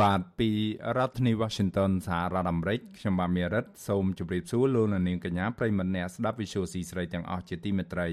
[0.00, 0.50] បាទពី
[0.96, 8.08] រដ្ឋធានី Washington សហរដ្ឋអាមេរិកខ្ញុំបាទមេរិតសូមជម្រាបសួរលោកអ្នកនាងកញ្ញាប្រិយមិត្តអ្នកស្ដាប់ Visual C ស្រីទាំងអស់ជាទីមេត្រី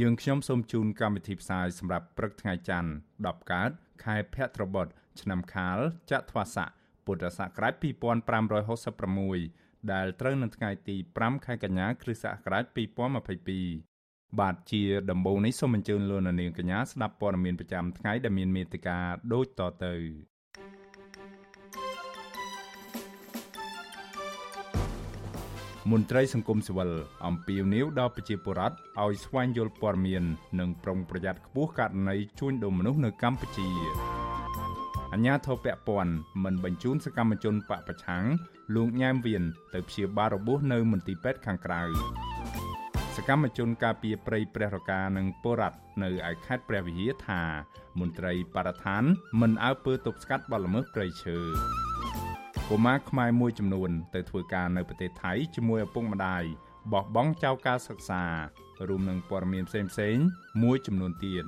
[0.00, 2.90] យើងខ្ញុំសូមជូនកម្មវិធីផ្សាយសម្រាប់ព្រឹកថ្ងៃច័ន្ទ
[3.24, 3.70] 10កើត
[4.04, 4.86] ខែភទ្របទ
[5.20, 5.78] ឆ្នាំខាល
[6.10, 6.70] ចត្វាស័ក
[7.06, 7.74] ពុទ្ធសករាជ
[9.02, 12.64] 2566ដែលត្រូវនៅថ្ងៃទី5ខែកញ្ញាគ្រិស្តសករាជ
[13.52, 18.98] 2022បាទជាដំបូងនេះសូមអញ្ជើញលោកអ្នកនាងកញ្ញាស្ដាប់ព័ត៌មានប្រចាំថ្ងៃដែលមានមេត្តា
[19.32, 19.94] ដូចតទៅ
[25.92, 26.90] មន្ត្រីសង្គមស៊ីវិល
[27.26, 30.24] អំពាវនាវដល់ប្រជាពលរដ្ឋឲ្យស្វែងយល់ព័ត៌មាន
[30.60, 33.68] និងប្រុងប្រយ័ត្នខ្ពស់ករណីជួញដូរមនុស្សនៅកម្ពុជា
[35.12, 36.12] អញ្ញាធិបពពន់
[36.44, 38.24] មិនបញ្ជូនសកម្មជនបកប្រឆាំង
[38.74, 39.42] លោកញ៉ែមវៀន
[39.74, 41.82] ទៅព្យាបាលរបួសនៅមន្ទីរពេទ្យខាងក្រៅ
[43.16, 47.42] សកម្មជនការពារព្រៃព្រះរកានិងបុរដ្ឋនៅឯខេត្តព្រះវិហារថា
[48.00, 49.04] មន្ត្រីបរិស្ថាន
[49.40, 51.38] មិនអើពើទប់ស្កាត់បទល្មើសព្រៃឈើ
[52.70, 56.42] កុមារខ្មែរមួយចំនួនទៅធ្វើការនៅប្រទេសថៃជាមួយឪពុកម្ដាយ
[56.92, 58.22] បោះបង់ចោលការសិក្សា
[58.88, 60.26] រួមនឹងព័ត៌មានផ្សេងៗ
[60.62, 61.44] មួយចំនួនទៀត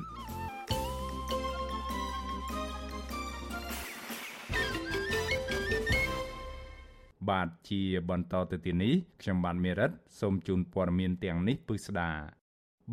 [7.29, 12.11] បាទជាបន្តទៅទីនេះខ្ញុំបានមេរិតសូមជូនព័ត៌មានទាំងនេះពិស្ដា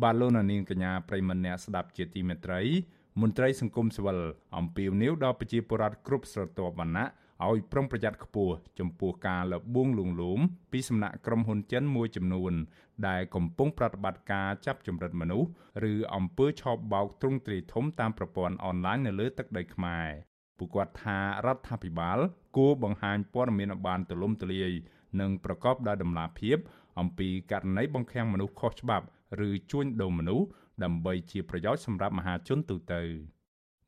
[0.02, 2.62] បាទលោកនាងកញ្ញាប្រិមម្នាក់ស្ដាប់ជាទីមេត្រី
[3.20, 4.18] មន្ត្រីសង្គមស៊ីវិល
[4.56, 7.06] អំពាវនាវដល់ប្រជាពលរដ្ឋគ្រប់ស្រទាប់វណ្ណៈ
[7.44, 10.40] ឲ្យប្រុងប្រយ័ត្នខ្ពស់ចំពោះការលបួងលួងលោម
[10.72, 12.52] ពីសំណាក់ក្រុមហ៊ុនចិនមួយចំនួន
[13.08, 15.48] ដែលកំពុងប្រតិបត្តិការចាប់ចម្រិតមនុស្ស
[15.92, 20.06] ឬអំពើឆោបបោកទ្រង់ទ្រាយធំតាមប្រព័ន្ធអនឡាញនៅលើទឹកដីខ្មែរ
[20.58, 22.18] ពួកគាត់ថារដ្ឋាភិបាល
[22.56, 24.72] គួរបង្ហាញព័ត៌មានឲ្យបានទូលំទូលាយ
[25.20, 26.56] និងប្រកបដោយតម្លាភាព
[27.00, 29.06] អំពីករណីបង្ខាំងមនុស្សខុសច្បាប់
[29.48, 30.46] ឬជួញដូរមនុស្ស
[30.84, 33.02] ដើម្បីជាប្រយោជន៍សម្រាប់មហាជនទូទៅ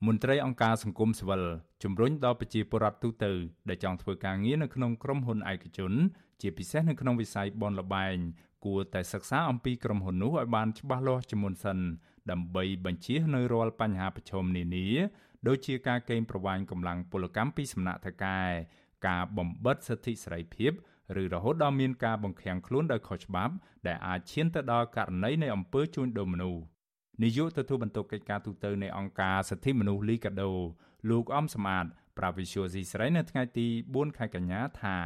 [0.07, 1.43] មន្ត្រីអង្គការសង្គមស៊ីវិល
[1.83, 3.33] ជំរុញដល់ប្រជាពលរដ្ឋទូទៅ
[3.69, 5.93] ដែលចង់ធ្វើការងារនៅក្នុងក្រុមហ៊ុនឯកជន
[6.41, 8.17] ជាពិសេសនៅក្នុងវិស័យបនលបែង
[8.65, 11.79] គួរតែសិក្សាអំពីក្រុមហ៊ុននោះឲ្យបានច្បាស់លាស់ជាមុនសិន
[12.31, 14.87] ដើម្បីបញ្ជៀសនៅរាល់បញ្ហាប្រឈមនានា
[15.49, 18.39] ដូចជាការកេងប្រវ័ញ្ចកម្លាំងពលកម្មពីសំណាក់ថកែ
[19.09, 20.73] ការបំបិតសិទ្ធិសេរីភាព
[21.23, 23.55] ឬរហូតដល់មានការបង្ខាំងខ្លួនដោយខុសច្បាប់
[23.87, 26.63] ដែលអាចឈានទៅដល់ករណីនៃអំពើជួញដូរមនុស្ស
[27.23, 30.51] នាយកទទួលបន្ទុកកិច្ចការទូតនៃអង្គការសិទ្ធិមនុស្សលីកាដូ
[31.09, 31.85] លោកអំសមាត
[32.19, 34.97] ប្រាវិសុយស៊ីស្រីនៅថ្ងៃទី4ខែកញ្ញាថា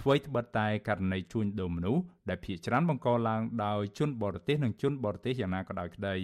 [0.00, 6.16] អ្វីត្បិតតែករណីជួញដូរមនុស្សដែលភ ieck ច្រើនបង្កឡើងដោយជនបរទេសនិងជនបរទេសយ៉ាងណាក៏ដោយក្តី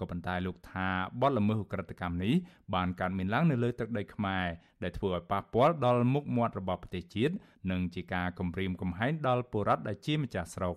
[0.00, 0.88] ក៏ប៉ុន្តែលោកថា
[1.20, 2.34] បទល្មើសឧក្រិដ្ឋកម្មនេះ
[2.74, 4.46] បានកើតមានឡើងនៅលើទឹកដីខ្មែរ
[4.82, 7.34] ដែលធ្វើឲ្យប៉ះពាល់ដល់មុខមាត់របស់ប្រទេសជាតិ
[7.70, 10.74] និងជាការគំរាមកំហែងដល់ពលរដ្ឋដែលជាម្ចាស់ស្រុក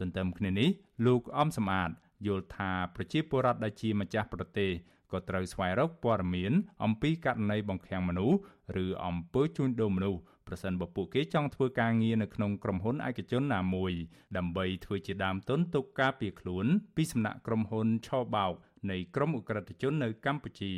[0.00, 0.68] ទន្ទឹមគ្នានេះ
[1.06, 1.90] លោកអំសំអាត
[2.26, 4.70] យល់ថាប្រជាពលរដ្ឋដែលជាម្ចាស់ប្រទេស
[5.12, 6.52] ក៏ត្រូវស្វែងរកព័ត៌មាន
[6.84, 8.38] អំពីករណីបង្ខាំងមនុស្ស
[8.84, 13.92] ឬអំពើជួញដូរមនុស្សប្រសិនបើពួកគេចង់ធ្វើការងារនៅក្នុងក្រុមហ៊ុនឯកជនណាមួយ
[14.36, 18.54] ដើម្បីធ្វើជាដើមទុនទុកការពារខ្លួនពីសំណាក់ក្រុមហ៊ុនឆោបោក
[18.90, 20.74] នៃក្រុមអ ுக ្រិតជននៅកម្ពុជា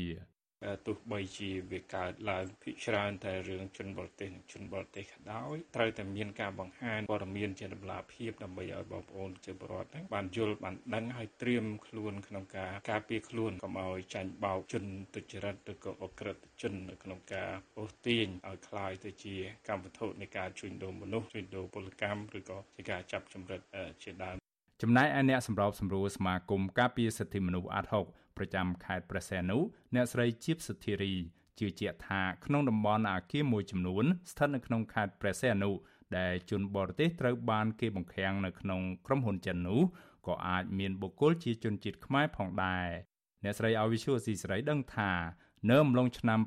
[0.86, 14.84] ទោះបីជាវាកើតឡើងភិកច្រើនតែរឿងជនបរទេសនិងជនបរទេសក៏ដោយត្រូវតែមានការបង្ហាញព័ត៌មានជាតម្លាភាពដើម្បីឲ្យបងប្អូនជាពលរដ្ឋហ្នឹងបានយល់បានដឹងហើយត្រៀមខ្លួនក្នុងការការពារខ្លួនកុំឲ្យចាញ់បោកជន
[15.14, 19.36] ទុច្ចរិតឬក៏អក្រិតជននៅក្នុងការអូសទាញឲ្យคล้ายទៅជា
[19.68, 23.62] កម្មវត្ថុនៃការជួញដូរមនុស្សជួញដូរពលកម្មឬក៏ជាការចាប់ចម្រិត
[24.04, 24.38] ជាដើម
[24.82, 28.06] ចំណែកឯអ្នកសម្របសម្រួលសមាគមការពារសិទ្ធិមនុស្សអាត់ហុក
[28.39, 29.59] ប្រចាំខេត្តព្រះសីហនុ
[29.95, 31.15] អ្នកស្រីជីបសុធារី
[31.59, 35.71] ជឿជាក់ថាក្នុងតំបន់អាគារមួយចំនួនស្ថិតនៅក្នុងខេត្តព្រះសីហនុ
[36.19, 39.81] ដែលជនបរទេសត្រូវបានគេបង្ខាំងនៅក្នុងក្រុមហ៊ុនចិននោះ
[40.27, 42.89] ក៏អាចមានបុគ្គលជាជនជាតិខ្មែរផងដែរ
[43.45, 45.13] អ្នកស្រីអវិសុស៊ីស្រីដឹងថា
[45.71, 46.41] នៅអំឡុងឆ្នាំ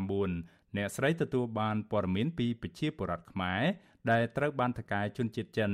[0.00, 3.62] 2019អ្នកស្រីទទួលបានព័ត៌មានពីប្រជាពលរដ្ឋខ្មែរ
[4.10, 5.72] ដែលត្រូវបានថកែជនជាតិចិន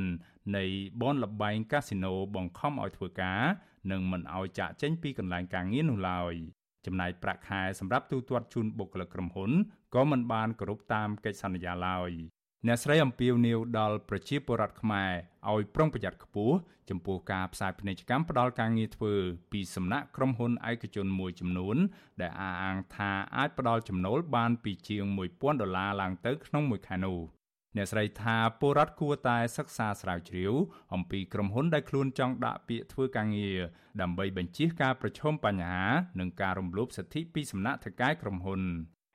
[0.56, 0.64] នៃ
[1.02, 3.42] បនលបែងកាស៊ីណូបង្ខំឲ្យធ្វើការ
[3.90, 6.34] និងមិនឲ្យចាក់ចេញពីកន្លែងការងារនោះឡើយ
[6.86, 9.50] ចំណាយប្រាក់ខែសម្រាប់ទូទាត់ជូនបុគ្គលិកក្រុមហ៊ុន
[9.94, 12.10] ក៏មិនបានគោរពតាមកិច្ចសន្យាឡើយ
[12.66, 15.12] អ្នកស្រីអំពាវនាវដល់ប្រជាពលរដ្ឋខ្មែរ
[15.52, 16.54] ឲ្យប្រុងប្រយ័ត្នខ្ពស់
[16.90, 19.14] ចំពោះការផ្សាយពាណិជ្ជកម្មផ្ដាល់ការងារធ្វើ
[19.52, 21.76] ពីសំណាក់ក្រុមហ៊ុនឯកជនមួយចំនួន
[22.20, 25.04] ដែលអះអាងថាអាចផ្ដាល់ចំណូលបានពីជាង
[25.34, 27.37] 1000ដុល្លារឡើងទៅក្នុងមួយខែនោះ
[27.76, 30.52] អ្នកស្រីថាពលរដ្ឋគួរតែសិក្សាស្រាវជ្រាវ
[30.94, 33.58] អំពីក្រុមហ៊ុនដែលខ្លួនចង់ដាក់ពាក្យធ្វើការងារ
[34.00, 35.84] ដើម្បីបញ្ជៀសការប្រឈមបញ្ហា
[36.20, 38.62] និងការរំលោភសិទ្ធិពីសំណាក់ថៅកែក្រុមហ៊ុន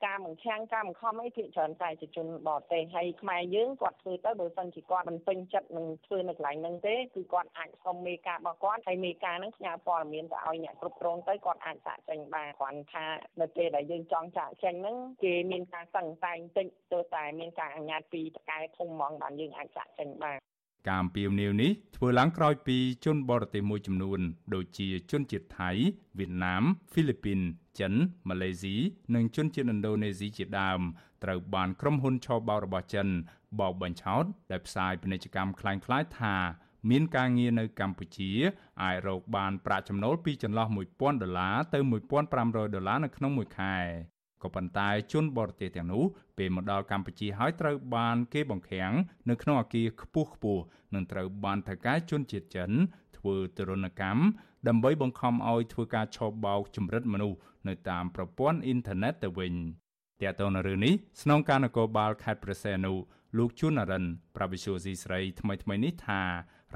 [0.04, 13.06] ការបង្ខាំងការបង្ខំអីភាគច្រើនតែជាជនបរទេសហើយខ្មែរយើងគាត់ធ្វើទៅបើសិនជាគាត់មិនពេញចិត្តនឹងធ្វើនៅកន្លែងហ្នឹងទេគឺគាត់អាចសុំមេការរបស់គាត់ហើយមេការហ្នឹងផ្ញើព័ត៌មានទៅឲ្យអ្នកគ្រប់គ្រងទៅគាត់អាចចាក់ចេញបានគ្រាន់ថា
[13.40, 20.38] នៅពេលដែលយើងចង់ចាក់ចេញហ្នឹងគេមានការសង្ស័យបន្តិចទើបតែមានការអនុញ្ញាតពីតកែធំហ្មងបានយើងអាចចាក់ចេញបាន
[20.87, 24.19] ការអំពាវនាវនេះធ្វើឡើងក្រោយពីជនបរទេសមួយចំនួន
[24.53, 25.71] ដូចជាជនជាតិថៃ
[26.19, 27.39] វៀតណាមហ្វីលីពីន
[27.79, 27.93] ចិន
[28.29, 28.75] ម៉ាឡេស៊ី
[29.15, 30.79] និងជនជាតិឥណ្ឌូនេស៊ីជាដើម
[31.23, 33.07] ត្រូវបានក្រុមហ៊ុនឆបោករបស់ចិន
[33.59, 36.35] បោកបញ្ឆោតដែលផ្សាយពាណិជ្ជកម្មคล้ายៗថា
[36.89, 38.31] មានការងារនៅកម្ពុជា
[38.83, 41.79] អាចរកបានប្រាក់ចំណូលពីចន្លោះ1000ដុល្លារទៅ
[42.25, 43.75] 1500ដុល្លារនៅក្នុងមួយខែ
[44.44, 46.04] ក៏ប៉ុន្តែជនបរទេសទាំងនោះ
[46.38, 48.92] ពេលមកដល់កម្ពុជាហើយត្រូវបានគេបង្ខាំង
[49.30, 50.62] នៅក្នុងអគារខ្ពស់ខ្ពស់
[50.94, 52.70] និងត្រូវបានថៅកែជនជាតិចិន
[53.16, 54.22] ធ្វើទរណកម្ម
[54.68, 57.38] ដើម្បីបង្ខំឲ្យធ្វើការឆបោកជំរិតមនុស្ស
[57.68, 59.54] នៅតាមប្រព័ន្ធអ៊ីនធឺណិតទៅវិញ
[60.22, 62.94] តើតើនៅរឿងនេះស្នងការនគរបាលខេត្តព្រះសីហនុ
[63.38, 64.04] លោកជួននរិន
[64.36, 66.22] ប្រវិសុយស៊ីស្រីថ្មីថ្មីនេះថា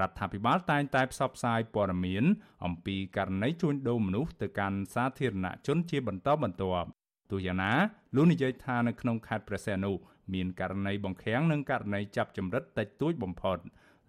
[0.01, 2.25] រដ្ឋាភិបាលតែងតែផ្សព្វផ្សាយព័ត៌មាន
[2.65, 6.89] អំពីករណីជួញដូរមនុស្សទៅកាន់សាធារណជនជាបន្តបន្ទាប់
[7.31, 7.73] ទោះយ៉ាងណា
[8.17, 9.93] លោកនិយាយថានៅក្នុងខេត្តព្រះសីហនុ
[10.35, 13.59] មានករណីបង្ខាំងនិងករណីចាប់ចម្រិតតិចតួចបំផុត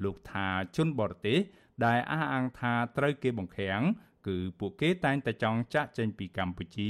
[0.04, 1.40] លោកថាជនបរទេស
[1.86, 3.82] ដែលអះអាងថាត្រូវគេបង្ខាំង
[4.28, 6.90] គឺពួកគេតែងតែចង់ចាក់ចេញពីកម្ពុជា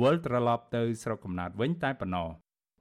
[0.00, 2.28] វិលត្រឡប់ទៅស្រុកកំណើតវិញតែប៉ុណ្ណោះ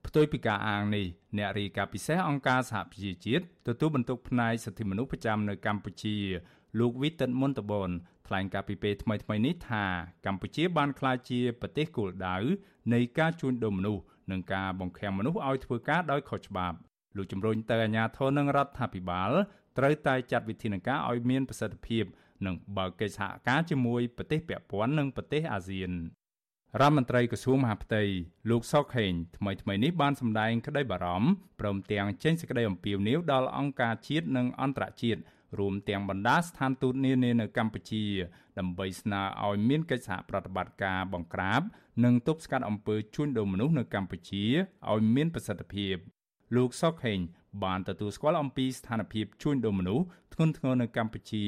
[0.06, 1.06] ផ្ទុយពីការអាងនេះ
[1.38, 6.18] អ្នករាយការណ៍ពិសេសអង្គការសហប្រជាជាតិទទួលបន្ទុកផ្នែកសិទ្ធិមនុស្សប្រចាំនៅកម្ពុជា
[6.80, 7.90] លោកវិទិតមុនតបន
[8.28, 9.86] ថ្លែងការពីពេលថ្មីថ្មីនេះថា
[10.26, 12.38] កម្ពុជាបានក្លាយជាប្រទេសគោលដៅ
[12.94, 16.78] នៃការជួញដូរមនុស្សនិងការបង្ខាំងមនុស្សឲ្យធ្វើការដោយខុសច្បាប់
[17.18, 19.32] លោកជំរុញទៅអាជ្ញាធរនិងរដ្ឋាភិបាល
[19.78, 22.04] ត្រូវតែចាត់វិធានការឲ្យមានប្រសិទ្ធភាព
[22.46, 25.92] និងបើកកិច្ចសហការជាមួយប្រទេសពាក់ព័ន្ធនិងប្រទេសអាស៊ាន
[26.82, 28.04] រដ្ឋមន្ត្រីក្រសួងមហាផ្ទៃ
[28.50, 31.30] លោកសុកហេងថ្មីថ្មីនេះបានសម្ដែងក្តីបារម្ភ
[31.60, 35.22] ព្រមទាំងចេញសេចក្តីអំពាវនាវដល់អង្គការជាតិនិងអន្តរជាតិ
[35.60, 38.06] រួមទាំងបណ្ដាស្ថានទូតនានានៅកម្ពុជា
[38.60, 41.62] ដើម្បីស្នើឲ្យមានកិច្ចសហប្រតិបត្តិការបង្ក្រាប
[42.04, 44.44] និងទប់ស្កាត់អំពើជួញដូរមនុស្សនៅកម្ពុជា
[44.92, 45.96] ឲ្យមានប្រសិទ្ធភាព
[46.56, 47.20] លោកសុកហេង
[47.64, 51.46] បានទទួលស្គាល់អំពីស្ថានភាពជួញដូរមនុស្សធ្ងន់ធ្ងរនៅកម្ពុជា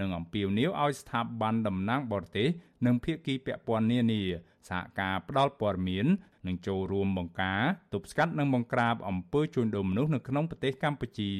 [0.00, 2.48] និងអំពាវនាវឲ្យស្ថាប័នតំណាងបរទេស
[2.86, 4.22] និងភាគីពាក់ព័ន្ធនានា
[4.68, 6.06] សហការផ្តល់ព័ត៌មាន
[6.46, 7.62] និងចូលរួមបង្ការ
[7.92, 11.32] ទប់ស្កាត់និងបង្ក្រាបអំពើជួញដូរមនុស្សនៅក្នុងប្រទេសកម្ពុជា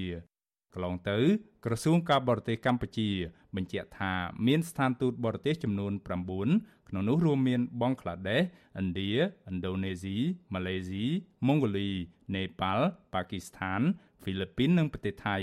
[0.75, 1.19] កន្លងទៅ
[1.65, 3.09] ក្រសួងការបរទេសកម្ពុជា
[3.57, 4.13] បញ្ជាក់ថា
[4.47, 5.93] មានស្ថានទូតបរទេសចំនួន
[6.41, 8.43] 9ក្នុងនោះរួមមានបង់ក្លាដេស
[8.81, 9.11] ឥណ្ឌា
[9.49, 10.17] ឥណ្ឌូនេស៊ី
[10.55, 11.05] ម៉ាឡេស៊ី
[11.47, 11.91] ម៉ុងហ្គូលី
[12.35, 13.81] នេប៉ាល់ប៉ាគីស្ថាន
[14.23, 15.37] ហ្វីលីពីននិងប្រទេសថៃ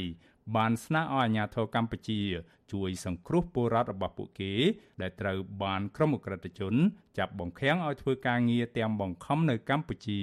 [0.56, 2.22] បានស្នើឲ្យអាជ្ញាធរកម្ពុជា
[2.74, 4.54] ជួយសង្គ្រោះពលរដ្ឋរបស់ពួកគេ
[5.02, 6.74] ដែលត្រូវបានក្រុមអក្រិតជន
[7.18, 10.22] ចាប់បង្ខាំងឲ្យធ្វើការងារទាំងបង្ខំនៅកម្ពុជា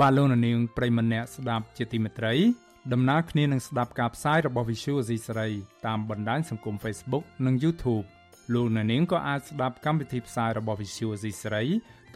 [0.00, 2.34] បាទលោកនាងប្រិមម្នាក់ស្ដាប់ជាទីមេត្រី
[2.92, 5.50] ដំណើរគ្នានឹងស្ដាប់ការផ្សាយរបស់ Visual Asia សេរី
[5.86, 8.06] តាមបណ្ដាញសង្គម Facebook និង YouTube
[8.54, 11.64] លោកអ្នកនាងក៏អាចស្ដាប់កម្មវិធីផ្សាយរបស់ Visual Asia សេរី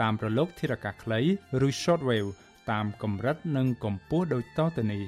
[0.00, 1.20] តាមរលកធារកាសខ្លី
[1.66, 2.30] ឬ Shortwave
[2.70, 5.02] តាមកម្រិតនិងកម្ពស់ដូចតទៅនេះ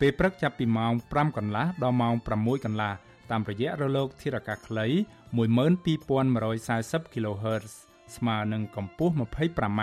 [0.00, 2.92] ពេលព្រឹកចាប់ពីម៉ោង5កន្លះដល់ម៉ោង6កន្លះ
[3.30, 4.86] តាមរយៈរលកធារកាសខ្លី
[5.36, 7.72] 12140 kHz
[8.16, 9.82] ស្មើនឹងកម្ពស់ 25m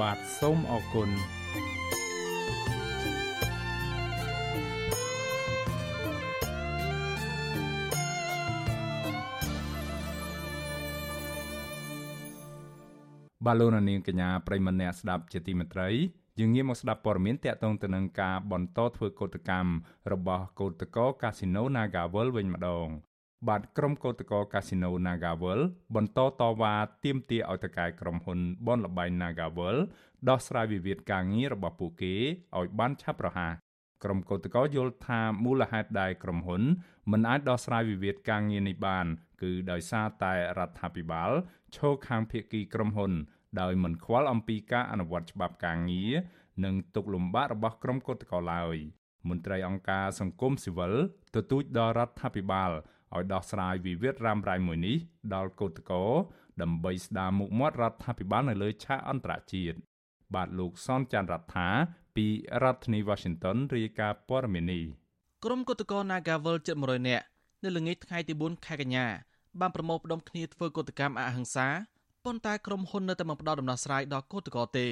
[0.00, 15.88] បាទសូមអរគុណបាទលោកនាងកញ្ញាប្រិមម្នាក់ស្ដាប់ជាទីមេត្រី
[16.38, 19.72] យើងងាកមកស្ដាប់ព័ត៌មានតាក់ទងទៅនឹងការបន្តធ្វើកោតកម្ម
[20.12, 22.88] របស់កោតក្រកាស៊ីណូ Nagavel វិញម្ដង
[23.48, 25.60] បាទក្រុមកោតក្រកាស៊ីណូ Nagavel
[25.94, 29.76] បន្តតវ៉ាទាមទារឲ្យតកែក្រុមហ៊ុនបនលបែង Nagavel
[30.28, 32.14] ដោះស្រាយវិវាទការងាររបស់ពួកគេ
[32.58, 33.52] ឲ្យបានឆាប់រហ័ស
[34.04, 36.62] ក្រុមកោតក្រយល់ថាមូលហេតុដែលក្រុមហ៊ុន
[37.12, 39.06] មិនអាចដោះស្រាយវិវាទការងារនេះបាន
[39.42, 41.30] គឺដោយសារតែរដ្ឋាភិបាល
[41.76, 43.12] ឈរខាងភាគីក្រុមហ៊ុន
[43.60, 46.12] ដោយមិនខ្វល់អំពីការអនុវត្តច្បាប់ការងារ
[46.64, 48.76] និងទុកលំបាករបស់ក្រុមគឧតកោឡើយ
[49.28, 50.92] មន្ត្រីអង្គការសង្គមស៊ីវិល
[51.34, 52.70] ទទូចដល់រដ្ឋាភិបាល
[53.16, 54.96] ឲ្យដោះស្រាយវិវាទរ៉ាំរ៉ៃមួយនេះ
[55.34, 56.04] ដល់គឧតកោ
[56.62, 59.76] ដើម្បីស្ដារមុខមាត់រដ្ឋាភិបាលនៅលើឆាកអន្តរជាតិ
[60.34, 61.68] បាទលោកសនច័ន្ទរដ្ឋា
[62.16, 62.26] ពី
[62.62, 64.84] រដ្ឋធានី Washington រាយការណ៍ព័ត៌មាននេះ
[65.44, 67.24] ក្រុមគឧតកោ Nagavel ជិត100នាក់
[67.62, 69.06] នៅល្ងាចថ្ងៃទី4ខែកញ្ញា
[69.60, 71.68] បានប្រមូលផ្ដុំគ្នាធ្វើកុតកម្មអហិង្សា
[72.24, 74.88] ប៉ុន្តែក្រុមហ៊ុននៅតែមិនផ្ដល់ដំណោះស្រាយដល់គឧតកោទេ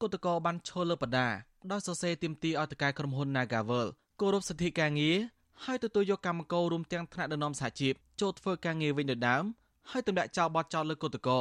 [0.00, 1.28] គឧតកោបានឈលលើបដា
[1.72, 3.86] ដោយសរសេរទាមទារឲ្យតកែក្រុមហ៊ុន Nagavel
[4.20, 5.16] គោរពសិទ្ធិការងារ
[5.62, 9.44] ហើយទទួលយកកម្មកររួមទាំងថ្នាក់ដឹកនាំសហជីពចូលធ្វើការងារវិញដូចដើម
[9.90, 11.40] ហើយទម្លាក់ចោលបទចោលលើគឧតកោ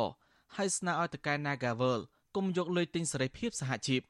[0.55, 1.99] ហើយស្នើឲ្យតកែ Nagavel
[2.35, 4.01] គុំយកលុយទិញសេរីភាពសហជីព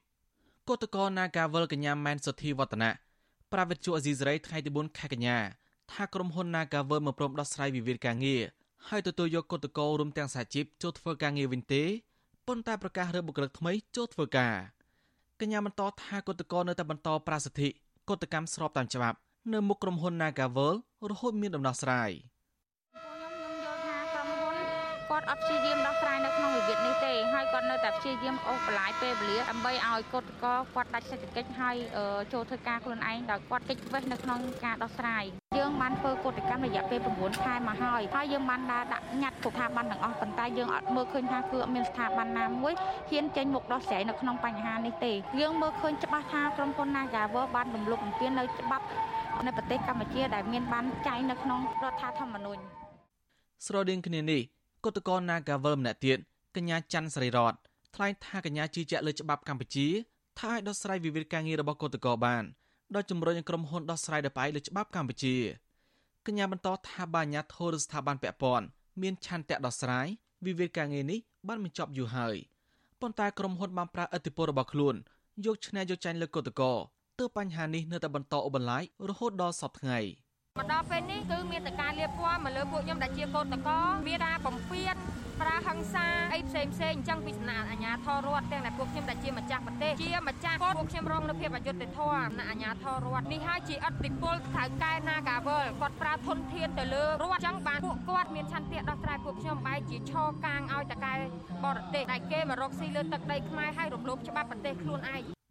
[0.68, 2.90] គឧតកោ Nagavel កញ្ញាម៉ែនសុធីវឌ្ឍនៈ
[3.52, 5.38] ប្រាវិទ្យាអេស៊ីសរ៉ៃថ្ងៃទី4ខែកញ្ញា
[5.92, 8.42] ថាក្រុមហ៊ុន Nagavel មិនព្រមដោះស្រាយវិវាទការងារ
[8.88, 11.82] ហើយទទួលយកគឧតកោរួមទាំងសហជីពចូលធ្វើការងារវិញទេ
[12.46, 14.54] ប៉ុន្តែប្រកាសរើបុគ្គលិកថ្មីចូលធ្វើការ
[15.40, 17.68] កញ្ញាបន្តថាគឧតកោនៅតែបន្តប្រាសិទ្ធិ
[18.08, 19.18] កុតកម្មស្របតាមច្បាប់
[19.52, 20.74] នៅមុខក្រុមហ៊ុន Nagavel
[21.10, 22.10] រហូតមានដំណោះស្រាយ។
[25.10, 31.76] គាត់អត់ព្យាយាមដោះស្រាយនៅក្នុងវិវាទនេះទេហើយគាត់នៅតែព្យាយាមអូសបន្លាយពេលវេលាដើម្បីឲ្យកត់កគាត់ដាច់សេដ្ឋកិច្ចហើយ
[32.32, 35.24] ចូលធ្វើការខ្លួនឯងដោយគាត់កិច្ចវេះនៅក្នុងការដោះស្រាយ
[35.58, 42.74] យើងបានធ្វើកតកម្មរយៈពេល9ខែមកហើយហើយយើងបានដើរដាក់ញត្តិស្ថាប័នទាំងអស់ប៉ុន្តែយើងអត់មើលឃើញថាគឺអត់មានស្ថាប័នណាមួយ
[43.10, 48.84] ហ៊ានចេញមុខដោះស្រាយនៅក្នុងបញ្ហានេះទេយើងមើលឃើញច្បាស់ថាក្រុមហ៊ុន Nagawer បានរំលោភបំពាននៅច្បាប់
[49.46, 52.62] នៅប្រទេសកម្ពុជាដែលមានបានចែងនៅក្នុងរដ្ឋធម្មនុញ្ញ
[53.66, 54.42] ស្រដៀងគ្នានេះ
[54.84, 56.18] គឧតកោ Nagavel ម្នាក់ទៀត
[56.56, 57.54] កញ្ញាច័ន្ទសេរីរត
[57.94, 59.86] ថ្លែងថាកញ្ញាជឿជាក់លើច្បាប់កម្ពុជា
[60.38, 62.44] ថាឲ្យដោះស្រាយវិវាទការងាររបស់គឧតកោបាន
[62.94, 65.36] ដោយជំរុញឲ្យក្រុមហ៊ុនដោះស្រាយដោយផ្អែកលើច្បាប់កម្ពុជា
[66.26, 68.66] កញ្ញាបន្តថាបាញាធរស្ថាប័នពាក់ព័ន្ធ
[69.02, 70.06] មានឆន្ទៈដោះស្រាយ
[70.46, 72.36] វិវាទការងារនេះបានបញ្ចប់យូរហើយ
[73.00, 74.94] ប៉ុន្តែក្រុមហ៊ុនបានប្រើឥទ្ធិពលរបស់ខ្លួន
[75.44, 76.72] យកឈ្នះយកចាញ់លើគឧតកោ
[77.20, 79.98] ទើបបញ្ហានេះនៅតែបន្តអូសបន្លាយរហូតដល់សពថ្ងៃ។
[80.58, 83.68] មកដល់ពេលនេះគឺមានតែការលៀបពណ៌មកលើពួកខ្ញុំដែលជាកូនតក
[84.06, 84.94] មានការបំពេញ
[85.40, 101.12] ប្រើហិង្សាអីផ្សេងផ្សេងអញ្ចឹងពីសំណាក់អាជ្ញាធររដ្ឋទាំងតែពួកខ្ញុំដែលជាម្ចាស់ប្រទេសជាម្ចាស់គាត់ពួកខ្ញុំរងនៅភាពអយុត្តិធម៌ណាអាជ្ញាធររដ្ឋនេះហើយជាអតិពលថៅកែ Nagavel គាត់ប្រើធនធានទៅលើរដ្ឋអញ្ចឹងបានពួកគាត់មានឆន្ទៈដោះស្រាយពួកខ្ញុំបែរជាឈរកាងឲ្យតកែ
[101.64, 105.43] បរទេសដែលគេមករកស៊ីលើទឹកដីខ្មែរហើយរំលោភច្បាប់ប្រទេសខ្លួនឯង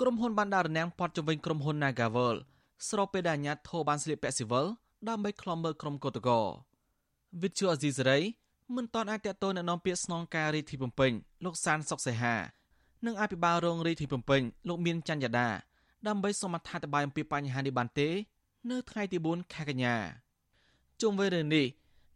[0.00, 2.36] ក្រុមហ៊ុនបានដាក់រនាំងព័ទ្ធជំវិញក្រុមហ៊ុន Nagavel
[2.88, 4.66] ស្របពេលដែលអាញាធរបានស្លៀកពាក់ស៊ីវិល
[5.08, 6.40] ដើម្បីខ្លំមើលក្រុមកោតកោ
[7.42, 8.18] វិទ្យុអេស៊ីសេរី
[8.76, 11.12] មិនតាន់អាចតតទៅណែនាំពាក្យស្នងការរាជធានីភ្នំពេញ
[11.44, 12.34] លោកសានសុកសេហា
[13.06, 15.48] និងអភិបាលរងរាជធានីភ្នំពេញលោកមានច័ន្ទយ៉ាដា
[16.08, 18.08] ដើម្បីសូមអត្ថាធិប្បាយអំពីបញ្ហានេះបានទេ
[18.70, 19.96] នៅថ្ងៃទី4ខែកញ្ញា
[21.00, 21.66] ជុំវិញរឿងនេះ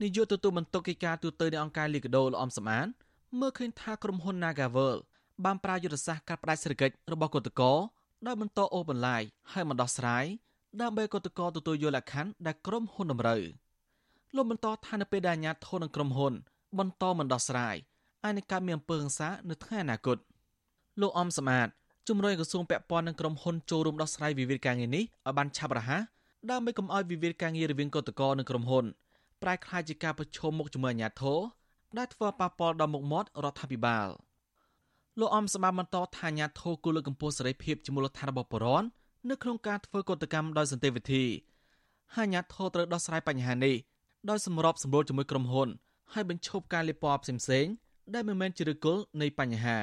[0.03, 2.87] នាយកទទួលបន្ទុកកិច្ចការទូតនៃអង្គការលីកាដូលោកអំសំអាន
[3.41, 4.97] មើលឃើញថាក្រុមហ៊ុន Nagavel
[5.45, 7.73] បានប្រើយុទ្ធសាស្ត្រកាត់ផ្តាច់សេដ្ឋកិច្ចរបស់គឧតកោ
[8.27, 9.23] ដោយបន្តអូសបន្លាយ
[9.53, 10.25] ហើយមិនដោះស្រាយ
[10.81, 13.43] ដើម្បីកតកតទទួលយកលក្ខខណ្ឌដែលក្រុមហ៊ុនតម្រូវ
[14.35, 16.33] លោកបន្តថានៅពេលដែលអាជ្ញាធរនិងក្រុមហ៊ុន
[16.79, 17.77] បន្តមិនដោះស្រាយ
[18.25, 20.19] អាចនឹងកើតមានអំពើហិង្សានៅថ្ងៃអនាគត
[21.01, 21.69] លោកអំសមាត
[22.09, 26.03] ជំរុញក្រសួងពាក់ព័ន្ធនិងក្រុមហ៊ុនចូលរួមដោះស្រាយវិវាទការងារនេះឲ្យបានឆាប់រហ័ស
[26.51, 28.85] ដើម្បីកុំឲ្យវិវាទការងាររវាងកតកនិងក្រុមហ៊ុន
[29.43, 31.39] ប្រែក្លាយជាការប្រឈមមុខជាមួយអាជ្ញាធរ
[31.99, 34.09] ដែលធ្វើប៉ះពាល់ដល់មុខមាត់រដ្ឋាភិបាល
[35.21, 38.89] លោកអំសមាបន្តថាអាជ្ញាធរគួរលើកកម្ពស់សេរីភាពជាមូលដ្ឋានរបស់ប្រជាពលរដ្ឋ
[39.31, 41.25] នៅក្នុងការធ្វើកតកម្មដោយសន្តិវិធី
[42.15, 43.75] ហើយអាជ្ញាធរត្រូវដោះស្រាយបញ្ហានេះ
[44.31, 45.69] ដោយសម្របសម្រួលជាមួយក្រុមហ៊ុន
[46.13, 47.73] ហើយបញ្ឈប់ការលាបពណ៌ផ្សេងៗ
[48.15, 49.79] ដែលមិនមែនជាឫសគល់នៃបញ្ហា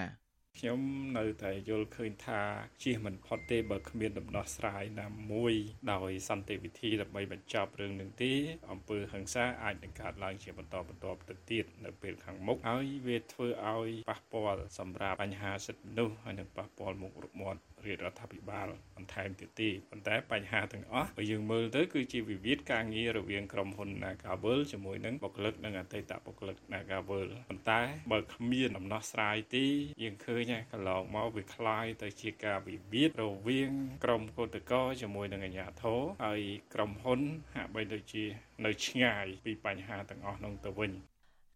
[0.60, 0.80] ខ្ញុំ
[1.18, 2.42] នៅតែយល់ឃើញថា
[2.84, 5.54] ជៀសមិនផុតទេបើគ្មានដំណោះស្រាយណាមួយ
[5.94, 8.32] ដោយសន្តិវិធីដើម្បីបញ្ចប់រឿងនឹងទេ
[8.72, 27.81] អំពើហិង្សាអាចនឹងកើតឡើងជាបន្តបន្ទាប់ទៅទៀតនៅពេលខាងមុខហើយវាធ្វើឲ្យប៉ះពាល់សម្រាប់បញ្ហាសិទ្ធិមនុស្សហើយនឹងប៉ះពាល់មុខរមាត់ រាជរដ្ឋាភិបាលបន្ថែមទៀតទេប៉ុន្តែបញ្ហាទាំងអស់បើយើងមើលទៅគឺជាវិវាទការងាររវាងក្រុមហ៊ុន Nagavel ជាមួយនឹងបុគ្គលិកនិងអតីតបុគ្គលិក Nagavel ប៉ុន្តែ
[28.13, 29.67] បើគ្មានដំណោះស្រាយទេ
[30.03, 33.71] យើងឃើញកន្លងមកវាคล้ายទៅជាការវិវាទរវាង
[34.05, 36.41] ក្រុមកោតកោជាមួយនឹងអាជ្ញាធរហើយ
[36.75, 37.21] ក្រុមហ៊ុន
[37.55, 38.25] ហាក់បីដូចជា
[38.65, 40.93] នៅឆ្ងាយពីបញ្ហាទាំងអស់នោះទៅវិញ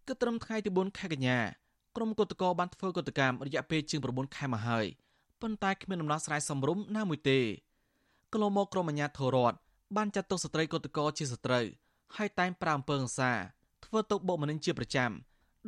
[0.08, 1.38] គិតត្រឹមថ្ងៃទី4ខែកញ្ញា
[1.96, 4.86] ក្រុមកោតកោបានធ្វើកោតកម្មរយៈពេលជាង9ខែមកហើយ
[5.41, 7.39] ប៉ុន្តែគ្មានដំណោះស្រាយសមរម្យណាមួយទេ
[8.33, 9.57] កន្លងមកក្រមអាជ្ញាធររដ្ឋ
[9.95, 11.65] បានចាត់ទុកស្ត្រីកុតកោជាសត្រូវ
[12.15, 13.31] ហើយតែងប្រាអំពើហិង្សា
[13.85, 15.11] ធ្វើទុកបុកម្នេញជាប្រចាំ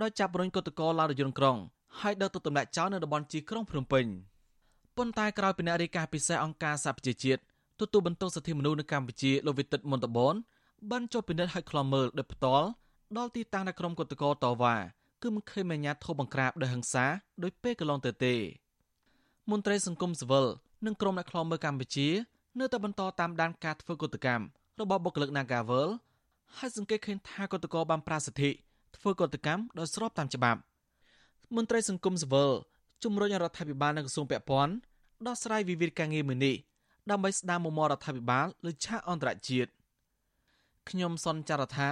[0.01, 1.57] ដោយចាប់រុញកុតកោឡើងរយន្តក្រុង
[2.00, 4.05] ហើយដឹកទៅទម្លាក់ចោលនៅតំបន់ជីក្រុងភ្នំពេញ
[4.97, 7.41] ប៉ុន្តែក្រោយពីអ្នករាយការណ៍ពិសេសអង្គការសហប្រជាជាតិ
[7.79, 10.36] ទទួលបន្ទុកសិទ្ធិមនុស្សនៅកម្ពុជាលោកវិទិតមន្តបន
[10.91, 12.67] បានចុះពិនិត្យឲ្យខ្លំមើលដោយផ្ទាល់
[13.17, 14.81] ដល់ទីតាំងដែលក្រុមកុតកោតវ៉ាគឺ
[15.24, 17.05] គឺមិនឃើញមានអាញាធិបបង្ក្រាបដោយហិង្សា
[17.43, 18.36] ដោយពេលកន្លងទៅទេ
[19.51, 20.48] មន្ត្រីសង្គមស៊ីវិល
[20.86, 22.08] និងក្រុមអ្នកខ្លំមើលកម្ពុជា
[22.60, 24.46] នៅតែបន្តតាមដានការធ្វើកុតកម្ម
[24.80, 25.89] របស់បុគ្គលិក Nagavel
[26.58, 28.50] ហើយសង្កេតឃើញថាកុតកោបានប្រាសិទ្ធិ
[28.98, 30.60] ធ្វើកុតកម្មដោយស្របតាមច្បាប់
[31.56, 32.51] មន្ត្រីសង្គមស៊ីវិល
[33.04, 34.74] ជំរុញរដ្ឋាភិបាលនិងក្រសួងពាក់ព័ន្ធ
[35.27, 36.56] ដោះស្រាយវិវាទការងារមួយនេះ
[37.10, 39.72] ដើម្បីស្ដារមុំមរដ្ឋាភិបាលលើឆាកអន្តរជាតិ
[40.89, 41.89] ខ្ញុំសនចាររថា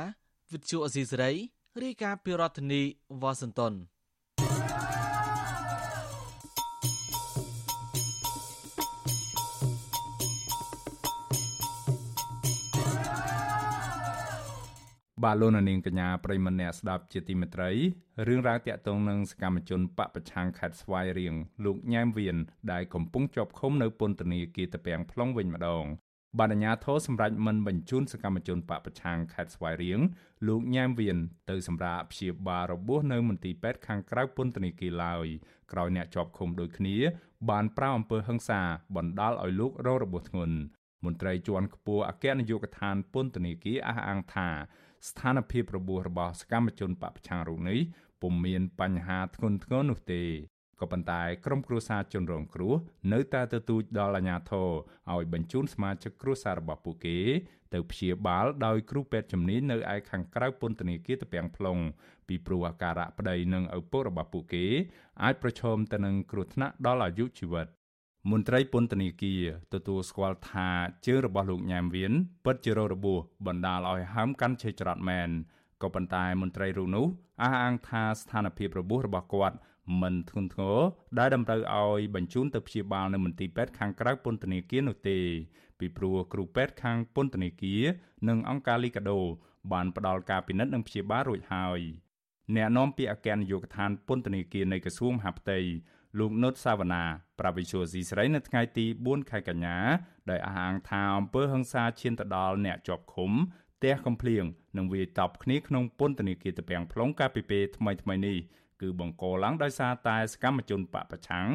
[0.51, 1.31] វិទ្យុអេស៊ីសេរី
[1.83, 2.81] រាយការណ៍ពីរដ្ឋធានី
[3.21, 3.73] វ៉ាស៊ីនតោន
[15.23, 17.71] បាទលោកនាងកញ្ញាប្រិមម្នាក់ស្ដាប់ជាទីមេត្រី
[18.27, 22.37] រឿងរ៉ាវតាក់ទងនឹងសកម្មជនបពប្រឆាំងខេត្តស្វាយរៀងលោកញ៉ែមវៀន
[22.71, 25.85] ដែលកំពុងជាប់ឃុំនៅពន្ធនាគារតាពាំង plong វិញម្ដង
[26.39, 29.99] បានអាជ្ញាធរសម្រេចមិនបញ្ជូនសកម្មជនបពប្រឆាំងខេត្តស្វាយរៀង
[30.47, 31.17] លោកញ៉ែមវៀន
[31.49, 35.27] ទៅសម្រាប់ព្យាបាលរបួសនៅមន្ទីរពេទ្យខាងក្រៅពន្ធនាគារឡើយ
[35.71, 36.97] ក្រោយអ្នកជាប់ឃុំដូចគ្នា
[37.49, 38.61] បានប្រៅអំពើហិង្សា
[38.95, 40.57] បណ្ដាលឲ្យលោករងរបួសធ្ងន់
[41.05, 44.49] មន្ត្រីជាន់ខ្ពស់អគ្គនាយកដ្ឋានពន្ធនាគារអះអាងថា
[45.09, 47.79] ស្ថានភាពរបួសរបស់សកម្មជនបពប្រឆាំងរូបនេះ
[48.21, 50.23] ពុំមានបញ្ហាធ្ងន់ធ្ងរនោះទេ
[50.79, 52.75] ក៏ប៉ុន្តែក្រុមគ្រួសារជនរងគ្រោះ
[53.13, 54.69] នៅតែទទូចដល់អាជ្ញាធរ
[55.13, 57.19] ឲ្យបញ្ជូនសមាជិកគ្រួសាររបស់ពួកគេ
[57.73, 61.81] ទៅព្យាបាលដោយគ្រូពេទ្យជំនាញនៅឯខាងក្រៅពន្ធនាគារតាពាំង plong
[62.27, 64.65] ពីព្រោះអាការៈប្តីនិងឪពុករបស់ពួកគេ
[65.23, 67.67] អាចប្រឈមទៅនឹងគ្រោះថ្នាក់ដល់អាយុជីវិត
[68.31, 70.69] មន្ត្រីពន្ធនាគារទទួលស្គាល់ថា
[71.05, 72.13] ជើងរបស់លោកញ៉ែមវៀន
[72.45, 75.29] ពិតជារងរបួសបណ្ដាលឲ្យហើមកាន់ឆេច្រត់មែន
[75.81, 77.07] ក៏ប៉ុន្តែមន្ត្រីរូបនោះ
[77.41, 79.57] អះអាងថាស្ថានភាពរបួសរបស់គាត់
[80.01, 80.79] មិនធ្ងន់ធ្ងរ
[81.19, 85.19] ដែលតម្រូវឲ្យបញ្ជូនទៅព្យាបាលនៅមន្ទីរពេទ្យខាងក្រៅពន្ធនាគារនោះទេ
[85.79, 87.83] ពីព្រោះគ្រូពេទ្យខាងពន្ធនាគារ
[88.27, 89.19] និងអង្គការលីកាដូ
[89.71, 91.79] បានផ្ដល់ការពិនិត្យនិងព្យាបាលរួចហើយ
[92.55, 95.59] អ្នកនាំពាក្យអគ្គនាយកដ្ឋានពន្ធនាគារនៃក្រសួងមហាផ្ទៃ
[96.19, 97.03] លោកនុតសាវណ្ណា
[97.39, 99.77] ប្រាវិសុយស៊ីស្រីនៅថ្ងៃទី4ខែកញ្ញា
[100.29, 103.31] ដោយអះអាងថាអំពើហិង្សាឈានទៅដល់អ្នកជាប់ឃុំ
[103.77, 104.43] ផ្ទះកំភ្លៀង
[104.77, 108.37] និងវាយតប់គ្នាក្នុងពន្ធនាគារតាពាំង plong កាលពីពេលថ្មីៗនេះ
[108.81, 111.47] គឺបង្កឡើងដោយសារតែសកម្មជនបពប្រឆាំង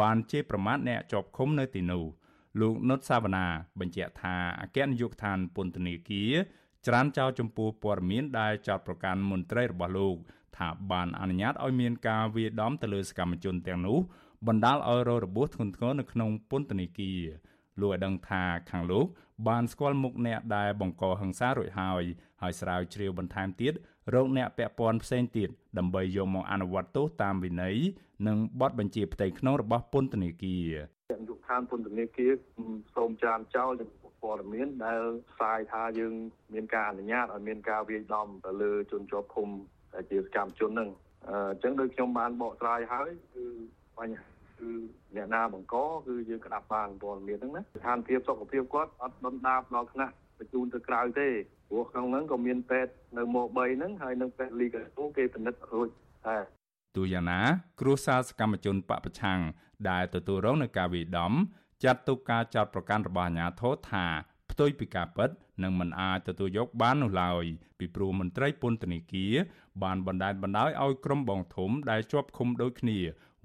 [0.00, 2.04] បានជេរប្រមាថអ្នកជាប់ឃុំនៅទីនោះ
[2.60, 3.46] លោកនុតសាវណ្ណា
[3.80, 6.32] បញ្ជាក់ថាអគ្គនាយកដ្ឋានពន្ធនាគារ
[6.86, 10.16] ច្រានចោលចំពោះព័ត៌មានដែលចោទប្រកាន់មន្ត្រីរបស់លោក
[10.58, 13.98] ថាបានអនុញ្ញាតឲ្យមានការវាយដំទៅលើសកម្មជនទាំងនោះ
[14.46, 17.22] បណ្ដាលឲ្យរងរបួសធ្ងន់ធ្ងរនៅក្នុងពន្ធនាគារ
[17.80, 19.06] លោកឲ្យដឹងថាខាងលោក
[19.48, 22.04] បានស្គាល់មុខអ្នកដែលបង្កហិង្សារួចហើយ
[22.42, 23.72] ហើយស្រាវជ្រាវបន្ថែមទៀត
[24.14, 27.76] រកអ្នកពាក់ព័ន្ធផ្សេងទៀតដើម្បីយកមកអនុវត្តទោសតាមវិន័យ
[28.26, 30.72] និងបទបញ្ជាផ្ទៃក្នុងរបស់ពន្ធនាគារ
[31.28, 32.32] យុគឋានពន្ធនាគារ
[32.96, 36.12] សូមចានចោលចំពោះព័ត៌មានដែលផ្សាយថាយើង
[36.54, 39.77] មានការអនុញ្ញាតឲ្យមានការវាយដំទៅលើជនជាប់ឃុំដែល
[40.10, 40.90] ជាសកម្មជនហ្នឹង
[41.28, 43.44] អញ្ចឹងដូចខ្ញុំបានបកស្រាយហើយគឺ
[43.98, 44.26] បញ្ហា
[44.58, 44.70] គឺ
[45.16, 51.28] អ្នកណាបង្កគឺយើងក្តាប់បានព័ត៌មានហ្នឹងណាស្ថានភាពសុខភាពគាត់អត់ដុនដាបដល់ថ្នាក់បញ្ជូនទៅក្រៅទេ
[51.68, 55.88] ព្រោះក្នុងហ្នឹងក៏មានពេទ្យនៅម៉ូ3ហ្នឹងហើយនឹងពេទ្យលីកាទូគេពិនិត្យរួច
[56.26, 56.36] តែ
[56.96, 57.40] ទូយ៉ាងណា
[57.80, 59.40] គ្រួសារសកម្មជនបពប្រឆាំង
[59.90, 61.32] ដែលទទួលរងនឹងការវាយដំ
[61.84, 64.06] ចាត់ទុកការចោទប្រកាន់របស់អាជ្ញាធរថា
[64.58, 65.30] ផ្ទុយពីការពិត
[65.62, 67.44] និងមិនអាចទទួលយកបាននោះឡើយ
[67.78, 69.34] ពីព្រោះមន្ត្រីពន្ធនាគារ
[69.82, 72.98] បានបណ្តែតបណ្តោយឲ្យក្រុមបងធំដែលជាប់ឃុំដូចគ្នា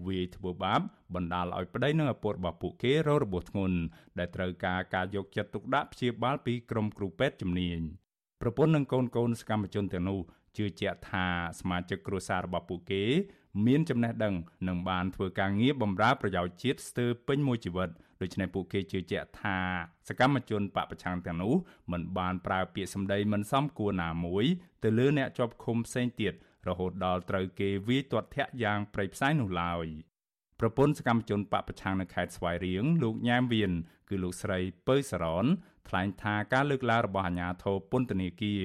[0.08, 0.82] វាយធ្វើបាប
[1.16, 3.78] បណ្ដាលឲ្យប្តីនិងឪពុករបស់ពួកគេរងរបួសធ្ងន់
[4.20, 7.80] ដែលត្រូវការការយកចិត្តទុកដាក់ព្យាបាលពីក្រុមគ្រូពេទ្យជំនាញ
[8.42, 10.20] ប្រពន្ធនិងកូនកូនសកម្មជនទាំងនោះ
[10.58, 11.26] ជឿជាក់ថា
[11.60, 13.04] សមាជិកគ្រួសាររបស់ពួកគេ
[13.68, 14.36] មានចំណេះដឹង
[14.68, 17.90] និងបានធ្វើការងារបម្រើប្រយោជន៍ជាតិស្ទើរពេញមួយជីវិត
[18.22, 19.58] ដូច្នេះពួកគេជឿជាក់ថា
[20.08, 21.54] សកម្មជនបពប្រឆាំងទាំងនោះ
[21.92, 24.46] មិនបានប្រើពាក្យសម្ដីមិនសមគួរណាមួយ
[24.84, 26.34] ទៅលើអ្នកជាប់ឃុំផ្សេងទៀត
[26.68, 29.86] រហូតដល់ត្រូវគេវាយទាត់ធាក់យ៉ាងប្រៃផ្សៃនោះឡើយ
[30.60, 33.72] ប្រពន្ធសកម្មជនបពប្រឆាំងនៅខេត្តស្វាយរៀងលោកញ៉ាមវៀន
[34.10, 35.46] គឺលោកស្រីពៅសរន
[35.90, 38.64] ថ្លែងថាការលើកឡើងរបស់អាជ្ញាធរពន្ធនាគារ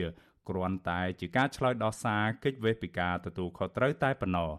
[0.49, 4.51] គ្រាន់តែជាការឆ្លើយដោះសារកិច្ចវេះពីការទទួលខុសត្រូវតែប៉ុណ្ណោះ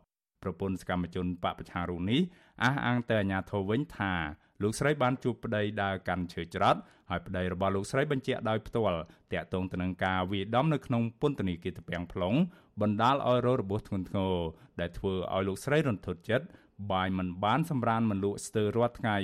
[0.44, 2.22] ប្រពន្ធសកម្មជនបពប្រឆាំងរូបនេះ
[2.64, 4.14] អះអាងទៅអាជ្ញាធរវិញថា
[4.62, 9.00] លោកស្រីបានជួបប្តីដើរកាន់ឈើច្រត់ហើយប្តីរបស់លោកស្រីបញ្ជាក់ដោយផ្ទាល់
[9.34, 12.38] តាក់ទងទៅនឹងការវាយដំនៅក្នុងពន្ធនាគារតាពាំង plong
[12.82, 14.36] បណ្ដាលឲ្យរងរបួសធ្ងន់ធ្ងរ
[14.80, 16.46] ដែលធ្វើឲ្យលោកស្រីរន្ធត់ចិត្ត
[16.92, 19.18] បាយមិនបានសម្រានមិនលក់ស្ទើររាល់ថ្ងៃ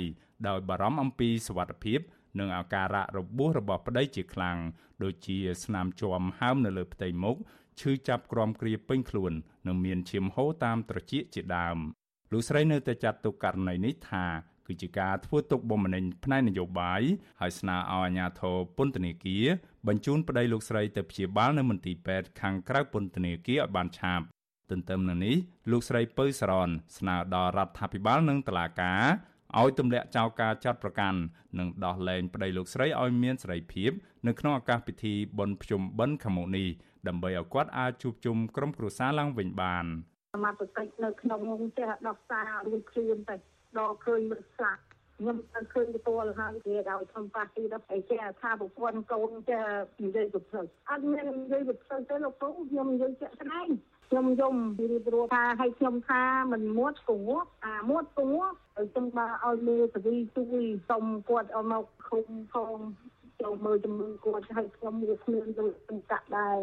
[0.48, 2.00] ដោយបារម្ភអំពីសុវត្ថិភាព
[2.38, 4.58] និងអាការៈរបួសរបស់ប្តីជាខ្លាំង
[5.02, 7.36] ដូចជាស្នាមជាំហើមនៅលើផ្ទៃមុខ
[7.80, 9.32] ឈឺចាប់ក្រំគ្រាពេញខ្លួន
[9.66, 11.78] និងមានឈាមហូរតាមត្រចៀកជាដើម
[12.32, 14.24] លោកស្រីនៅតែចាត់ទុកករណីនេះថា
[14.66, 17.02] គឺជាការធ្វើទុកបុកម្នេញផ្នែកនយោបាយ
[17.40, 19.46] ហើយស្នើឲ្យអាជ្ញាធរពន្ធនាគារ
[19.86, 24.24] បញ្ជូនប្តីលោកស្រីទៅព្យាបាលនៅមន្ទីរពេទ្យខាងក្រៅពន្ធនាគារឲ្យបានឆាប់
[24.70, 25.36] ទន្ទឹមនឹងនេះ
[25.70, 29.02] លោកស្រីពៅសរនស្នើដល់រដ្ឋាភិបាលនិងតុលាការ
[29.60, 31.18] ឲ្យទម្លាក់ចោលការចាត់ប្រកាន់
[31.58, 33.90] និងដោះលែងប្តីលោកស្រីឲ្យមានសេរីភាព
[34.26, 36.68] នៅក្នុងឱកាសពិធីបុណ្យភ្ជុំបិណ្ឌខាងមុខនេះ
[37.08, 39.86] ដើម្បីឲ្យគាត់អាចជួបជុំក្រុមគ្រួសារឡើងវិញបាន
[40.34, 41.40] សមត្ថកិច្ចនៅក្នុង
[41.78, 43.36] ចេះដោះសាររួចខ្លួនទៅ
[43.78, 44.82] ដល់ឃើញមិនស្លាប់
[45.18, 49.64] ខ្ញុំអត់ឃើញទទួលហើយគេឲ្យធំប៉ះទីដល់ឯចេះថាប្រពន្ធកូនចេះ
[50.04, 53.68] និយាយទៅផ្លូវអត់មាននិយាយទៅផ្លូវទេលោកគ្រូខ្ញុំនិយាយជាក់ស្ដែង
[54.08, 57.32] ខ្ញុំយំរៀបរាប់ថាឲ្យខ្ញុំថាមិនមួតគួរ
[57.66, 58.44] អាមួតគួរ
[58.76, 62.76] ហើយខ្ញុំបើឲ្យមេសវីជួយសុំគាត់ឲ្យមកឃុំផង
[63.40, 66.58] ចូលមើលជំងឺគាត់ឲ្យខ្ញុំមានគ្មានដូចសង្កាក់ដែរ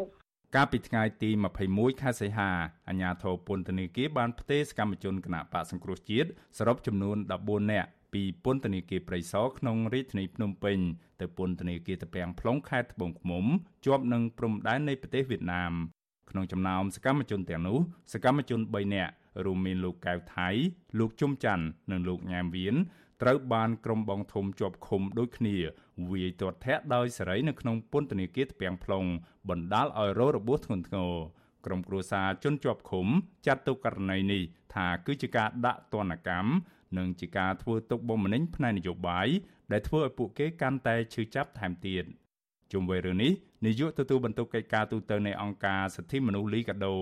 [0.58, 1.30] កាលពីថ្ងៃទី
[1.66, 2.50] 21ខែសីហា
[2.88, 10.78] អាជ្ញាធរពន្ធនាគារបានផ្ទេរសកម្មជនគណៈបកសង្គ្រោះជាតិសរុបចំនួន14នាក់ពីពន្ធនាគារព្រៃសរក្នុងរាជធានីភ្នំពេញ
[11.20, 13.44] ទៅពន្ធនាគារតាពាំង plong ខេត្តត្បូងឃ្មុំ
[13.86, 15.72] ជាប់នឹងព្រំដែននៃប្រទេសវៀតណាម
[16.30, 17.78] ក្នុងចំណោមសកម្មជនទាំងនោះ
[18.12, 19.12] សកម្មជន3នាក់
[19.44, 20.48] រួមមានលោកកៅថៃ
[20.98, 22.74] លោកជុំច័ន្ទនិងលោកញ៉ាមវៀន
[23.22, 25.56] ត្រូវបានក្រុមបងធំជាប់ឃុំដូចគ្នា
[26.10, 29.08] វាយទាត់ធាក់ដោយសេរីនៅក្នុងពន្ធនាគារតាពាំង plong
[29.48, 31.12] បណ្ដាលឲ្យរងរបួសធ្ងន់ធ្ងរ
[31.66, 33.06] ក្រុមគ្រួសារជនជាប់ឃុំ
[33.46, 34.42] ចាត់ទុកករណីនេះ
[34.74, 36.50] ថាគឺជាការដាក់ទណ្ឌកម្ម
[36.98, 39.28] និងជាការធ្វើទុកបុកម្នេញផ្នែកនយោបាយ
[39.72, 42.04] ដែលធ្វើឲ្យពួកគេកាន់តែឈឺចាប់ថែមទៀត
[42.72, 43.32] ជុំវិញរឿងនេះ
[43.66, 46.96] នាយកទទួលបន្ទុកកិច្ចការទូតនៃអង្គការសិទ្ធិមនុស្សលីកាដូ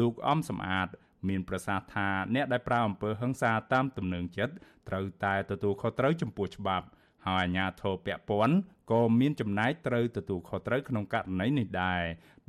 [0.00, 0.88] លោកអំសំអាត
[1.28, 4.54] មានប្រសាសន៍ថាអ្នកដែលប្រើអំពើហិង្សាតាមទំនឹងចិត្ត
[4.88, 6.86] ត្រូវតែទទួលខុសត្រូវចំពោះច្បាប់
[7.26, 8.56] ហើយអាជ្ញាធរពាក់ព័ន្ធ
[8.92, 12.02] ក៏មានចំណែកត្រូវទទួលខុសត្រូវក្នុងករណីនេះដែរ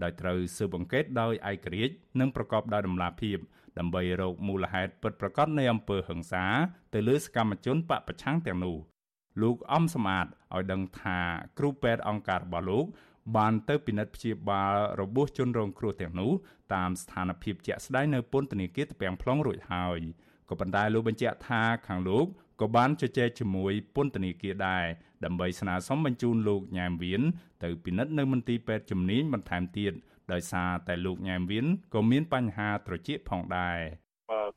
[0.03, 3.37] ដោយត្រូវស៊ើបអង្កេតដោយឯករាជ្យនិងប្រកបដោយតម្លាភាព
[3.79, 6.45] ដើម្បីរកមូលហេតុពិតប្រាកដនៃអំពើហិង្សា
[6.93, 8.77] ទៅលើសកម្មជនបពប្រឆាំងទាំងនោះ
[9.41, 11.19] លោកអំសមាតឲ្យដឹងថា
[11.57, 12.85] គ្រូពេទ្យអង្គការរបស់លោក
[13.37, 16.31] បានទៅពិនិត្យព្យាបាលរបួសជនរងគ្រោះទាំងនោះ
[16.73, 19.99] តាមស្ថានភាពជាក់ស្ដែងនៅពន្ធនាគារតាពាំង plong រួចហើយ
[20.49, 22.25] ក៏ប៉ុន្តែលោកបញ្ជាក់ថាខាងលោក
[22.61, 24.85] ក៏បានជជែកជាមួយពន្ធនាគារដែរ
[25.25, 27.21] ដើម្បីស្នើសុំបញ្ជូនលោកញ៉ែមវៀន
[27.63, 29.93] ទៅពិនិត្យនៅមន្ទីរពេទ្យជំនាញបន្ថែមទៀត
[30.31, 33.79] ដោយសារតែលោកញ៉ែមវៀនក៏មានបញ្ហាត្រចៀកផងដែរ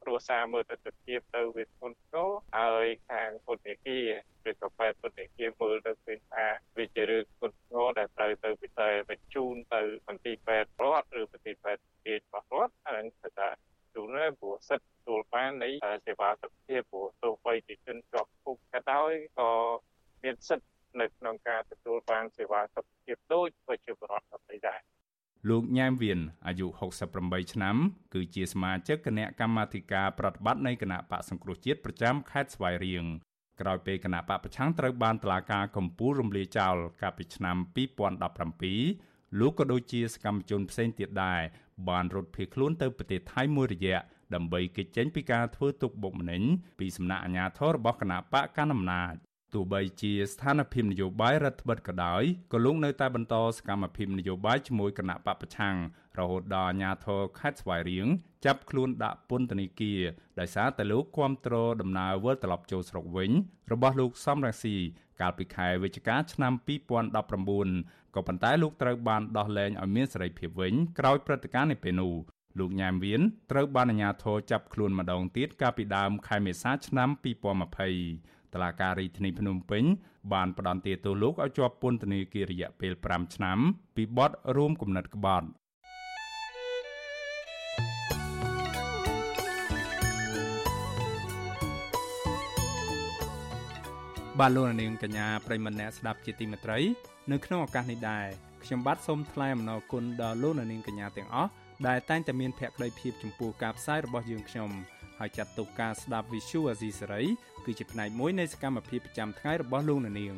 [0.03, 4.09] គ្រួសារមើលទៅទៅទៀតទៅវាធ្ងន់ធ្ងរហើយខាងពន្ធនាគារ
[4.51, 6.47] ឬក៏ពេទ្យពន្ធនាគារមើលទៅឃើញថា
[6.79, 13.05] វាជារឿងធ្ងន់ធ្ងរដែលត្រូវទៅពិសេសបញ្ជូនទៅមន្ទីរពេទ្យរដ្ឋឬមន្ទីរពេទ្យរាជរបស់រដ្ឋហើយ
[13.39, 13.49] ថា
[13.95, 15.69] ទូនព្រោះសិទ្ធិទទួលបាននៃ
[16.13, 19.51] សេវាសុខភាពព្រោះទោះបីជាជនជាប់គុកក៏ដោយក៏
[20.23, 20.69] មានសិទ្ធិ
[21.01, 24.81] នៅក្នុងការទទួលបានសេវាសុខភាពដូចប្រជាពលរដ្ឋដទៃដែរ
[25.51, 26.67] លោកញ៉ែមវៀនអាយុ
[27.11, 27.77] 68ឆ្នាំ
[28.15, 33.05] គឺជាសមាជិកគណៈកម្មាធិការប្រតិបត្តិនៃគណៈបកសង្គ្រោះជាតិប្រចាំខេត្តស្វាយរៀង
[33.61, 37.57] ក្រោយពេលគណៈបកប្រឆាំងត្រូវបានតឡាការកម្ពុជារំលាយចោលកាលពីឆ្នាំ
[38.63, 41.41] 2017លោកក៏ដូចជាសកម្មជនផ្សេងទៀតដែរ
[41.89, 43.99] បានរត់ភៀសខ្លួនទៅប្រទេសថៃមួយរយៈ
[44.35, 46.43] ដើម្បីគេចចេញពីការធ្វើទុកបុកម្នេញ
[46.79, 49.15] ពីសំណាក់អាជ្ញាធររបស់គណៈបកកណ្ដាលអំណាច
[49.55, 55.77] ទោះបីជាស្ថានភាពនយោបាយរដ្ឋបិទក៏ដោយក៏លោកនៅតែបន្តសកម្មភាពនយោបាយជាមួយគណៈបពប្រឆាំង
[56.19, 58.07] រហូតដល់អាជ្ញាធរខេត្តស្វាយរៀង
[58.45, 60.01] ចាប់ខ្លួនដាក់ពន្ធនាគារ
[60.41, 63.31] ដោយសារតែលោកគាំទ្រដំណើរវិលត្រឡប់ចូលស្រុកវិញ
[63.73, 64.77] របស់លោកសំរងស៊ី
[65.21, 66.53] កាលពីខែវិច្ឆិកាឆ្នាំ
[67.29, 72.15] 2019ក៏ប៉ុន្តែលោកត្រូវបានដោះលែងឲ្យមានសេរីភាពវិញក្រោយព្រឹត្តិការណ៍នេះពេលនោះ
[72.59, 77.09] លោកញ៉ាមវៀនត្រូវបានអាជ្ញាធរចាប់ខ្លួនម្ដងទៀតកាលពីដើមខែមេសាឆ្នាំ
[77.77, 79.85] 2020តឡាការីធានីភ្នំពេញ
[80.33, 83.59] បានផ្ដន្ទាទោសលោកឲ្យជាប់ពន្ធនាគាររយៈពេល5ឆ្នាំ
[83.97, 85.49] ពីបទរួមគំនិតក្បត់
[94.39, 96.79] បាទលោកនាងកញ្ញាប្រិមម្នាក់ស្ដាប់ជាទីមេត្រី
[97.33, 98.27] នៅក្នុងឱកាសនេះដែរ
[98.65, 101.51] ខ្ញុំបាទសូមថ្លែងអំណរគុណដល់លោកនាងកញ្ញាទាំងអស់
[101.87, 104.71] ដែលតែងតែមានភក្ដីភាពចំពោះការផ្សាយរបស់យើងខ្ញុំ
[105.19, 107.23] ហើយចាត់ទុកការស្ដាប់ Visual Asia សេរី
[107.65, 110.35] គឺជាផ្នែកមួយនៃសកម្មភាពប្រចាំថ្ងៃរបស់លោកអ្នកនាង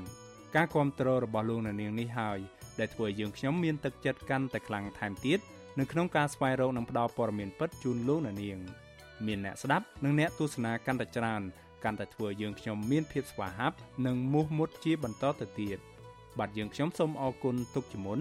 [0.57, 2.39] ការគ្រប់គ្រងរបស់លោកអ្នកនាងនេះហើយ
[2.79, 5.39] ដែលធ្វើឲ្យយើងខ្ញុំមានទឹកចិត្តកាន់តែខ្លាំងថែមទៀត
[5.79, 8.59] នៅក្នុងការស្វែងរកនិងផ្តល់ព័ត៌មានពិតជូនលោកអ្នកនាង
[9.27, 11.43] មានអ្នកស្ដាប់និងអ្នកទស្សនាកាន់តែច្រើន
[11.85, 15.79] កាន់តែធ្វើឲ្យយើងខ្ញុំមានភាពស្វាហាប់និងមោះមុតជាបន្តទៅទៀត
[16.39, 18.21] បាទយើងខ្ញុំសូមអរគុណទុកជាមុន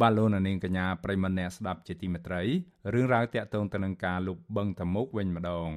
[0.00, 2.42] បាទលោកនាងកញ្ញាប្រិមម្នាក់ស្ដាប់ជាទីមេត្រី
[2.94, 5.70] រឿងរ៉ាវតាក់ទងទៅនឹងការលុបបឹងតមុកវិញម្ដង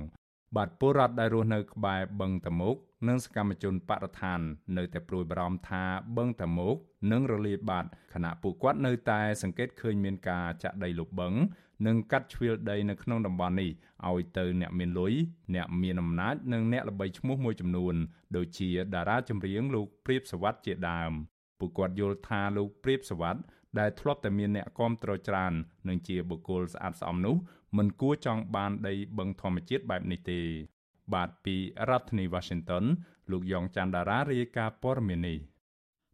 [0.56, 2.76] បាទពលរដ្ឋដែលរស់នៅក្បែរបឹងតមុក
[3.08, 4.40] និងសកម្មជនបរិស្ថាន
[4.78, 5.84] នៅតែព្រួយបារម្ភថា
[6.18, 6.76] បឹងតមុក
[7.12, 11.34] នឹងរលាយបាត់ខណៈពួកគាត់នៅតែសង្កេតឃើញមានការចាក់ដីលុបបឹង
[11.88, 13.72] និងកាត់ជ្រៀលដីនៅក្នុងតំបន់នេះ
[14.10, 15.14] ឲ្យទៅអ្នកមានលុយ
[15.56, 17.96] អ្នកមានអំណាចនិងអ្នកល្បីឈ្មោះមួយចំនួន
[18.36, 21.14] ដូចជាតារាចម្រៀងលោកព្រាបសវັດជាដើម
[21.60, 23.38] ពួកគាត់យល់ថាលោកព្រាបសវັດ
[23.80, 25.54] ដែលធ្លាប់តែមានអ្នកគាំទ្រច្រើន
[25.88, 27.36] និងជាបុគ្គលស្អាតស្អំនោះ
[27.78, 30.40] មិនគួរចង់បានដីបឹងធម្មជាតិបែបនេះទេ
[31.14, 31.56] បាទពី
[31.90, 32.84] រដ្ឋធានី Washington
[33.32, 35.38] លោកយ៉ងច័ន្ទដារារាយការណ៍ព័ត៌មាននេះ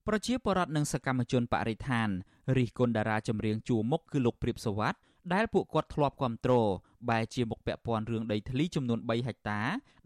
[0.07, 2.09] ប្រជាពលរដ្ឋនិងសកម្មជនបរិស្ថាន
[2.57, 4.95] រិះគន់តារាចម្រៀងជួមុខគឺលោកព្រាបសវັດ
[5.33, 6.69] ដែលពួកគាត់ធ្លាប់គ្រប់គ្រង
[7.09, 9.61] បែជាមុខពាក់ព័ន្ធរឿងដីធ្លីចំនួន3ហិកតា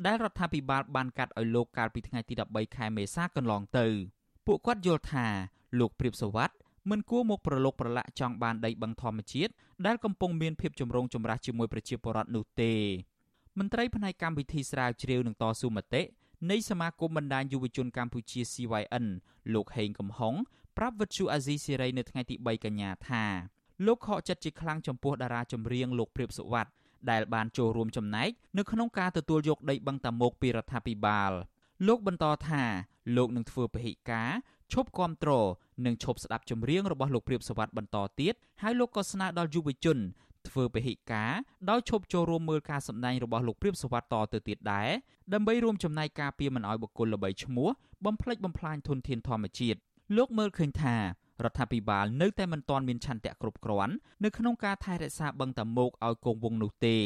[0.06, 3.88] ដែលរដ្ឋាភិបាលបានកាត់ឲ្យលោកកាលពីថ្ងៃទី13ខែមេសាកន្លងទៅ
[4.48, 5.28] ពួកគាត់យល់ថា
[5.80, 6.50] លោកព្រាបសវັດ
[6.90, 9.52] មិនគួរមកប្រឡូកប្រឡាក់ចង់បានដីបឹងធម្មជាតិ
[9.86, 12.74] ដែលកំពុងមានភាពចម្រូងចម្រាសជាមួយប្រជាពលរដ្ឋនោះទេ
[13.60, 16.02] មន្ត្រីផ្នែកកម្មវិធីស្រាវជ្រាវនឹងតស៊ូមតិ
[16.52, 19.06] នៃសមាគមបណ្ដាញយុវជនកម្ពុជា CYN
[19.54, 20.34] លោកហេងកំហុង
[20.78, 23.24] ប្រាប់វិទ្យុអាស៊ីសេរីនៅថ្ងៃទី3កញ្ញាថា
[23.86, 26.72] លោកខកចិត្តជាខ្លាំងចំពោះតារាចម្រៀងលោកព្រាបសុវត្ថិ
[27.12, 31.32] ដែលបានចូលរួមចំណែកនៅក្នុងការទទួលយកដីបឹងតាមុកពីរដ្ឋាភិបាល
[31.88, 32.64] លោកបន្តថា
[33.18, 34.30] លោកនឹងធ្វើពហិការ
[34.74, 35.32] ឈប់គាំទ្រ
[35.86, 39.98] និងឈប់ស្ដាប់ចម្រៀងរបស់លោកព្រាបសវັດបន្តទៀតហើយលោកក៏ស្នើដល់យុវជន
[40.48, 41.32] ធ្វើពហិការ
[41.70, 44.90] ដោយឈប់ចូលរួមមើលការសម្ដែងរបស់លោកព្រាបសវັດតទៅទៀតដែរ
[45.34, 47.70] ដើម្បីរួមចំណែកការពារមិនឲ្យបុគ្គលល្បីឈ្មោះ
[48.06, 49.80] បំផ្លិចបំផ្លាញធនធានធម្មជាតិ
[50.18, 51.02] លោកមើលឃើញថារ
[51.52, 56.98] ដ្ឋាភិបាលនៅតែមិនទាន់មានឆន្ទៈគ្រប់គ្រាន់នៅក្នុងការថែរក្សាបឹងតាមុកឲ្យគង់វង្សនោះទេ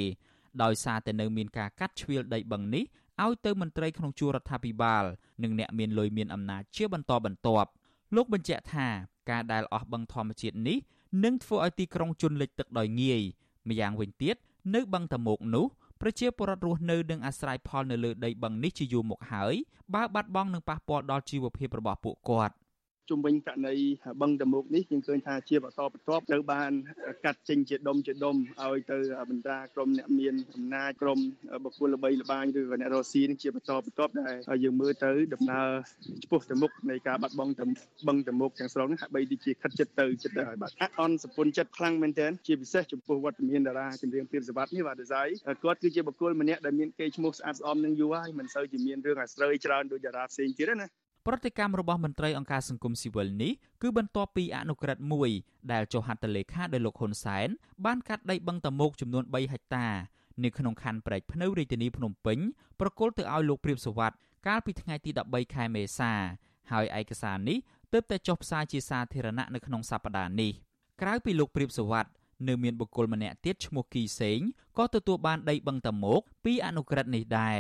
[0.64, 2.84] ដោយសារតែនៅមានការកាត់ជ្រៀលដីបឹងនេះ
[3.24, 5.04] ឲ្យទៅមន្ត្រីក្នុងជួររដ្ឋាភិបាល
[5.44, 7.70] និងអ្នកមានលុយមានអំណាចជាបន្តបន្ទាប់
[8.16, 8.88] លោកបញ្ជាក់ថា
[9.30, 10.78] ការដែលអស់បឹងធម្មជាតិនេះ
[11.24, 13.22] នឹងធ្វើឲ្យទីក្រុងជន់លិចទឹកដោយងាយ
[13.70, 14.36] ម្យ៉ាងវិញទៀត
[14.76, 15.66] នៅបឹងតាមុកនោះ
[16.02, 19.56] ប្រជាពលរដ្ឋរស់នៅនឹងអាស្រ័យផលនៅលើដីបឹងនេះជាយូរមកហើយ
[19.94, 22.54] បើបាត់បង់នឹងប៉ះពាល់ដល់ជីវភាពរបស់ពួកគាត់
[23.10, 23.76] ជុំវិញករណី
[24.22, 26.72] បឹងតមុកនេះយើងឃើញថាជាបន្តបន្ទាប់ត្រូវបាន
[27.26, 28.98] កាត់ចេញជាដុំជាដុំឲ្យទៅ
[29.30, 31.20] បណ្ដាក្រុមអ្នកមានអំណាចក្រុម
[31.64, 34.12] បុគ្គលល្បីល្បាញឬក៏អ្នករស់ស៊ីនឹងជាបន្តបន្ទាប់
[34.50, 35.68] ដែលយើងមើលទៅដំណើរ
[36.24, 37.54] ឆ្ពោះទៅមុខនៃការបាត់បង់
[38.08, 45.28] បឹងតមុកទាំងស្រុងនេះហាក់បីដូចជាខិតចិត្តទៅចិត្តទៅហើយបាទអន់សពុនចិត្តខ្លាំងមែនទែនជាពិសេសចំពោះវត្តមានតារាចម្រៀងព្រាបសវត្តនេះបាទដេសាយ
[45.64, 50.88] គាត់គឺជាបុគ្គលម្នាក់ដែលមានកេរ្តិ៍ឈ្មោះស្អាតស្អំនឹងយូរហើយមិនសូវជាមានរឿងអាស្រូវច្រើនដូចតារាផ្សេងទៀតទេណា
[51.28, 55.30] ប្រតិកម្មរបស់មន្ត្រីអង្គការសង្គមស៊ីវិលនេះគឺបន្ទាប់ពីអនុក្រឹត្យមួយ
[55.72, 57.48] ដែលចុះហត្ថលេខាដោយលោកហ៊ុនសែន
[57.86, 59.88] បានកាត់ដីបឹងតមោកចំនួន3ហិកតា
[60.44, 62.40] នៅក្នុងខណ្ឌព្រែកភ្នៅរាជធានីភ្នំពេញ
[62.80, 64.12] ប្រគល់ទៅឲ្យលោកព្រាបសវັດ
[64.48, 66.12] កាលពីថ្ងៃទី13ខែមេសា
[66.72, 67.58] ហើយឯកសារនេះ
[67.94, 70.52] ទើបតែចុះផ្សាយជាសាធារណៈនៅក្នុងសប្តាហ៍នេះ
[71.02, 72.06] ក្រៅពីលោកព្រាបសវັດ
[72.48, 74.40] នៅមានបុគ្គលម្នាក់ទៀតឈ្មោះគីសេង
[74.78, 77.60] ក៏ទទួលបានដីបឹងតមោកពីអនុក្រឹត្យនេះដែរ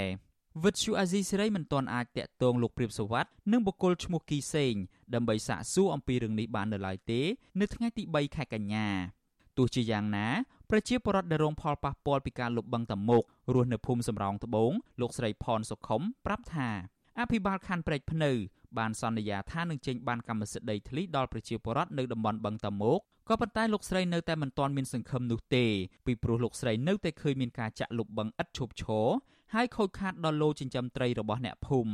[0.63, 4.73] វិទ្យុអាស៊ីសេរីមិនទាន់អាចតាក់ទងលោកព្រាបសវັດនិងបុគ្គលឈ្មោះគីសេង
[5.13, 7.21] ដើម្បីសាកសួរអំពីរឿងនេះបាននៅឡើយទេ
[7.59, 8.87] នៅថ្ងៃទី3ខែកញ្ញា
[9.57, 10.27] ទោះជាយ៉ាងណា
[10.69, 16.69] ប្រជាពលរដ្ឋដែលរងផលប៉ះពាល់ពីការលុបបង្កតមុករស់នៅភូមិសំរោងត្បូងលោកស្រីផនសុខុមប្រាប់ថា
[17.19, 18.31] អភិបាលខណ្ឌព្រែកភ្នៅ
[18.77, 25.65] បានសន្យាថានឹងចេញបានកម្មសិទ្ធិដីធ្លីដល់ប្រជាពលរដ្ឋនៅតំបន់បឹងតមោកក៏ប៉ុន្តែលោកស្រីនៅតែមិនទាន់មានសង្ឃឹមនោះទេ
[26.05, 29.07] ពីព្រោះលោកស្រីនៅតែឃើញមានការចាក់លុបបឹងឥតឈប់ឈរ
[29.53, 31.93] ហើយខូចខាតដល់លោចិញ្ចឹមត្រីរបស់អ្នកភូមិ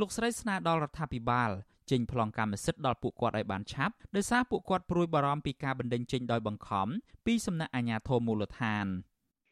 [0.00, 1.50] លោកស្រីស្នើដល់រដ្ឋាភិបាល
[1.90, 6.88] ចេញប្លង់កម្មសិទ្ធិដល់ពួកគាត់ឲ្យបានឆាប់ដោយសារពួកគាត់ព្រួយបារម្ភពីការបណ្តេញចេញដោយបង្ខំ
[7.26, 8.86] ពីសំណាក់អាជ្ញាធរមូលដ្ឋាន។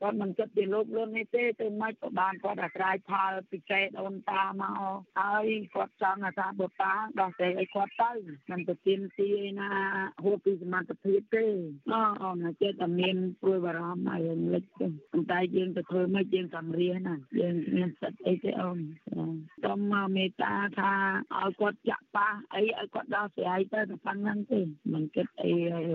[0.00, 4.80] គាត់មិនគិតពីលោកលឿននេះទេទៅមិនក៏បានគាត់អាស្រ័យផលពិសេសដូនតាមក
[5.20, 8.10] ហើយគាត់ចង់ថាបើតាដោះតែឲ្យគាត់ទៅ
[8.50, 9.70] មិនទៅទៀមទីឯណា
[10.24, 11.46] ហួសពីសមត្ថភាពទេ
[11.92, 14.20] អអូនចិត្តតែមានព្រួយបារម្ភហើយ
[14.54, 18.78] លិចទេប៉ុន្តែយើងទៅធ្វើមិនយើងសំរៀនណាយើងមានសិទ្ធអីទេអូន
[19.64, 20.92] សូមមកមេត្តាថា
[21.38, 24.60] ឲ្យគាត់ចាក់ប៉ះអីឲ្យគាត់ដោះស្រាយទៅតែប៉ុណ្្នឹងទេ
[24.92, 25.52] មិនគិតអី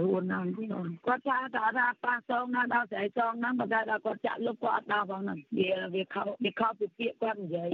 [0.09, 1.37] ហួនណាស់ទេអូនគាត់ថា
[1.77, 7.71] ថាប៉ះសងណាដោះស្រាយសងណាបើតែដល់គាត់ចាក់លុបគាត់អត់ដល់ផងហ្នឹងវាវាខុសវាខុសពីពាក្យគាត់និយាយ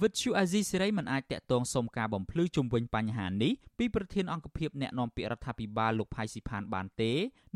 [0.00, 7.12] វិទ្យុអាស៊ីសេរីមិនអាចតាក់ទងសុំការបំភ្លឺជុំវិញបញ្ហានេះពីប្រធានអង្គភិបអ្នកណែនាំពាក្យរដ្ឋាភិបាលលោកផៃស៊ីផានបានទេ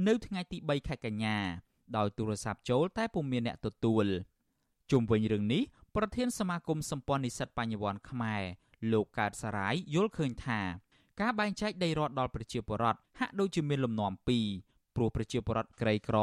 [0.06, 1.38] នៅថ្ងៃទី3ខែកញ្ញា
[1.96, 4.06] ដោយទូរស័ព្ទចូលតែពុំមានអ្នកទទួល
[4.90, 5.62] ជុំវិញរឿងនេះ
[5.96, 8.42] ប្រធានសមាគមសម្ព័ន្ធនិស្សិតបញ្ញវន្តខ្មែរ
[8.92, 10.60] លោកកើតសារាយយល់ឃើញថា
[11.20, 14.46] ការបែងចែកដីរដ្ឋដល់ប្រជាពលរដ្ឋហាក់ដូចជាមានលំនាំពីរ
[14.96, 16.18] ព្រោះប្រជាពលរដ្ឋក្រីក្រ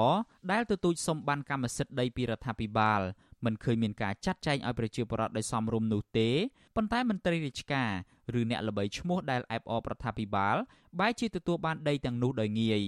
[0.52, 3.02] ដែលទទូចសុំបានកម្មសិទ្ធិដីពីរដ្ឋាភិបាល
[3.46, 6.30] មិនឃើញមានការចាត់ចែងឲ្យប្រជាពលរដ្ឋដោយសមរម្យនោះទេ
[6.76, 7.92] ប៉ុន្តែមន្ត្រីរាជការ
[8.40, 10.56] ឬអ្នកល្បីឈ្មោះដែលអែបអបរដ្ឋាភិបាល
[11.00, 12.84] បែរជាទទួលបានដីទាំងនោះដោយងាយ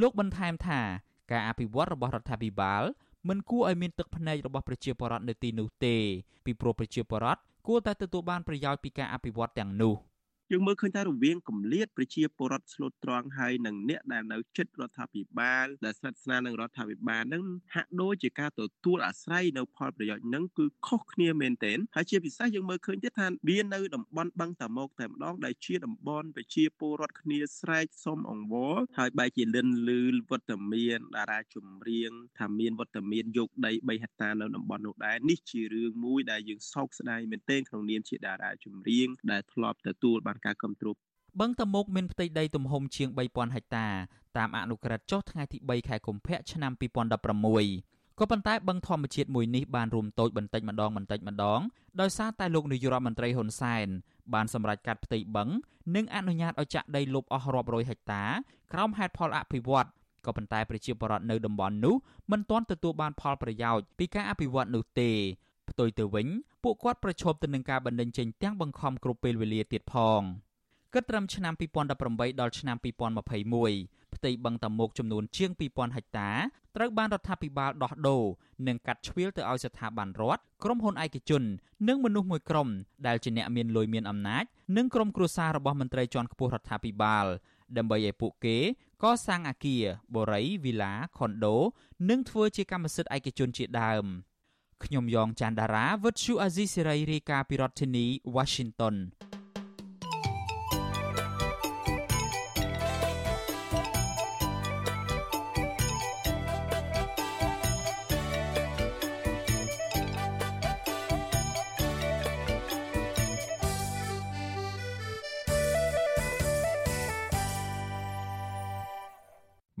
[0.00, 0.80] លោកបន្ថែមថា
[1.30, 2.82] ការអភិវឌ្ឍរបស់រដ្ឋាភិបាល
[3.28, 5.96] មិនគួរឲ្យមានទឹកភ្នែករបស់ប្រជាពលរដ្ឋនៅទីនោះទេ
[6.44, 9.94] ពីព្រោះប្រជាពលរដ្ឋគួរតែទទួលបានប្រយោជន៍ពីការអភិវឌ្ឍទាំងនោះ។
[10.52, 40.96] យើងមើលឃើញថារវាងគម្លាតប្រជាពលរដ្ឋស្លូតត្រង់ហើយនិងអ្នកដែលនៅជិតរដ្ឋាភិបាលដែលស្និទ្ធស្នាលនឹងរដ្ឋាភិបាលនឹងហាក់ដូចជាការទទួលអាស្រ័យនៅផលប្រយោជន៍នឹងគឺខុសគ្នាមែនទែនហើយជាពិសេសយើងមើលឃើញទៀតថាវានៅតំបន់បឹងតាមុកតែម្ដងដែលជាតំបន់ប្រជាពលរដ្ឋគ្នាស្រែកសុំអង្វរហើយបែរជាលិនលឺវត្តមានតារាចម្រៀងថាមានវត្តមានយកដី3ហិកតានៅតំបន់នោះដែរនេះជារឿងមួយដែលយើងសោកស្ដាយមែនទែនក្នុងនាមជាតារាចម្រៀងដែលធ្លាប់ទទួលបានការគ្រប់គ្រង
[41.40, 43.86] បឹងតមុកមានផ្ទៃដីទំហំជាង3000ហិកតា
[44.38, 51.60] តាមអនុក្រឹត្យចុះថ្ងៃទី3ខែកុម្ភៈឆ្នាំ2016ក៏ប៉ុន្តែបឹងធម្មជាតិមួយនេះបានរួមតូចបន្តិចម្ដងបន្តិចម្ដង
[52.00, 53.88] ដោយសារតែលោកនាយរដ្ឋមន្ត្រីហ៊ុនសែន
[54.34, 55.48] បានសម្រេចកាត់ផ្ទៃបឹង
[55.96, 58.24] និងអនុញ្ញាតឲ្យចាក់ដីលុបអស់រាប់រយហិកតា
[58.72, 59.88] ក្រោមហេតុផលអភិវឌ្ឍ
[60.26, 61.94] ក៏ប៉ុន្តែប្រជាពលរដ្ឋនៅតំបន់នោះ
[62.32, 65.10] មិនទាន់ទទួលបានផលប្រយោជន៍ពីការអភិវឌ្ឍនោះទេ
[65.70, 66.28] ផ្ទុយទៅវិញ
[66.64, 70.22] ពួកគាត់ប្រឈមទៅនឹងការបណ្តេញចេញទាំងបង្ខំគ្រប់ពេលវេលាទៀតផង
[70.94, 71.54] គិតត្រឹមឆ្នាំ
[71.96, 76.30] 2018ដល់ឆ្នាំ2021ផ្ទៃបឹងតាមុកចំនួនជាង2000ហិកតា
[76.76, 78.24] ត្រូវបានរដ្ឋាភិបាលដោះដូរ
[78.66, 81.42] និងកាត់ជ្រៀលទៅឲ្យស្ថាប័នរដ្ឋក្រុមហ៊ុនឯកជន
[81.88, 82.68] និងមនុស្សមួយក្រុម
[83.06, 84.44] ដែលជាអ្នកមានលុយមានអំណាច
[84.76, 87.26] និងក្រុមគ្រួសាររបស់មន្ត្រីជាន់ខ្ពស់រដ្ឋាភិបាល
[87.76, 88.56] ដើម្បីឲ្យពួកគេ
[89.02, 91.56] កសាងអគារ បូរី វីឡា ខុនដូ
[92.10, 94.06] និងធ្វើជាកម្មសិទ្ធិឯកជនជាដើម។
[94.84, 98.96] ខ្ញុំយ៉ងច័ន្ទដារាវិទ្យុអាស៊ីសេរីរាយការណ៍ពីរដ្ឋធានី Washington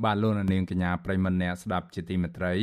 [0.04, 2.54] បាទលោកនាងកញ្ញាប្រិមម្នាក់ស្ដាប់ជាទីមេត្រី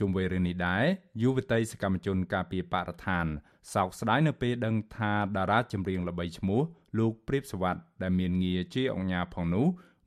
[0.00, 0.84] ជុំវិញរឿងនេះដែរ
[1.22, 3.26] យុវតីសកម្មជនការពារបរិស្ថាន
[3.74, 6.60] សោកស្ដាយនៅពេលដឹងថាតារាចម្រៀងល្បីឈ្មោះ
[6.98, 9.66] លោកព្រៀបសវັດដែលមានងារជាអង្គញាផងនោះ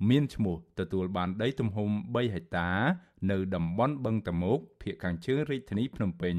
[0.09, 2.69] មានឈ្មោះទទួលបានដីទំហំ3ហិកតា
[3.31, 6.35] នៅតំបន់បឹងតមោកភូមិខាងជើងរាជធានីភ្នំពេញ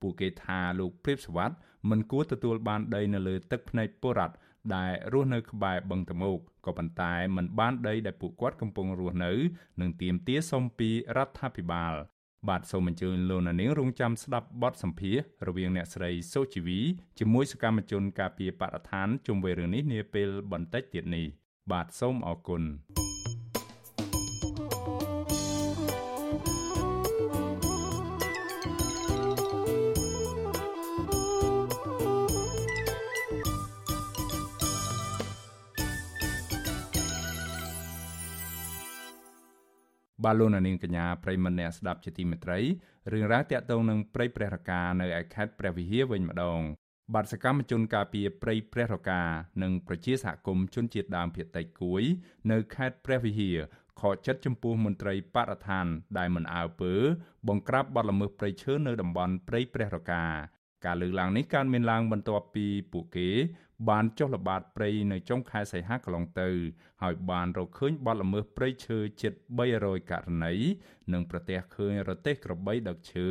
[0.00, 1.50] ពួកគេថាលោកព្រៀបសវັດ
[1.90, 4.34] មិនគួរទទួលបានដីនៅលើទឹកភ្នែកបុរដ្ឋ
[4.76, 9.32] ដែលរស់នៅក្បែរបឹងតមោកក៏ប៉ុន្តែមិនបានដីដែលពួកគាត់កំពុងរស់នៅ
[9.80, 11.94] នឹងទាមទារសុំពីរដ្ឋាភិបាល
[12.46, 16.80] បាទសូមអញ្ជើញលោកនាងរងចាំស្ដាប់បទសម្ភាសរវាងអ្នកស្រីសូជីវី
[17.18, 21.26] ជាមួយសកម្មជនការពារបរិស្ថានជុំវិញរឿងនេះនាពេលបន្តិចទៀតនេះ
[21.72, 22.62] បាទសូមអរគុណ
[40.24, 42.58] បាទលោកនាងកញ្ញាប្រិមម្នាក់ស្ដាប់ជាទីមេត្រី
[43.12, 46.60] រឿងរ៉ាវតាក់ទងនឹងព្រៃព្រះរកានៅឯខេត្តព្រះវិហារវិញម្ដង
[47.14, 49.22] បាទសកម្មជនការពារព្រៃព្រះរកា
[49.62, 52.02] និងប្រជាសហគមន៍ជនជាតិដើមភាគតិចគួយ
[52.50, 53.58] នៅខេត្តព្រះវិហារ
[54.00, 55.86] ខកចិត្តចំពោះមន្ត្រីបរិស្ថាន
[56.18, 56.94] ដែលមិនអើពើ
[57.48, 60.24] បង្ក្រាបបទល្មើសព្រៃឈើនៅតំបន់ព្រៃព្រះរកា
[60.84, 63.28] ការលើកឡើងនេះកើតមានឡើងបន្ទាប់ពីពួកគេ
[63.88, 66.48] បានចុះល្បាតព្រៃនៅចុងខែសីហាកន្លងទៅ
[67.02, 69.32] ហើយបានរកឃើញបទល្មើសព្រៃឈើជិត
[69.72, 70.54] 300ករណី
[71.12, 73.28] និងប្រទះឃើញរទេះក្របីដឹកឈើ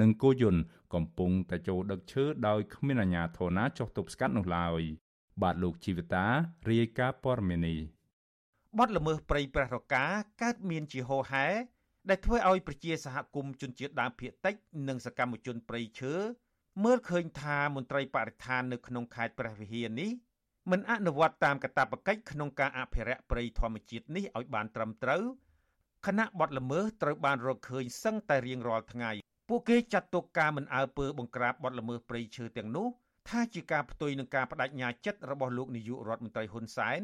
[0.00, 0.62] និងគោយន្ត
[0.94, 4.82] កំពុងតែចូលដឹកឈើដោយគ្មានអាជ្ញាធរណាចុះទប់ស្កាត់នោះឡើយ
[5.42, 6.26] បាទលោកជីវតា
[6.70, 7.78] រាយការណ៍ព័ត៌មាននេះ
[8.78, 10.04] បទល្មើសព្រៃប្រះរកា
[10.42, 11.46] កើតមានជាហូរហែ
[12.08, 14.54] ដែលធ្វើឲ្យប្រជាសហគមន៍ជនជាតិដើមភាគតិច
[14.88, 16.14] និងសកម្មជនព្រៃឈើ
[16.84, 20.10] មើលឃើញថាមន្ត្រីបរិស្ថាននៅក្នុងខេត្តព្រះវិហារនេះ
[20.70, 25.22] មិនអនុវត្តតាមកាតព្វកិច្ចក្នុងការអភិរក្សព្រៃធម្មជាតិនេះឲ្យបានត្រឹមត្រូវ
[26.06, 29.10] គណៈបទល្មើសត្រូវបានរកឃើញសឹងតែរៀងរាល់ថ្ងៃ
[29.48, 32.88] ពួកគេចាត់ទុកការមិនអើពើបង្ក្រាបបទល្មើសព្រៃឈើទាំងនោះ
[33.28, 37.00] ថាជាការផ្ទុយនឹងការបដិញ្ញាចិត្តរបស់លោកនាយករដ្ឋមន្ត្រីហ៊ុនសែន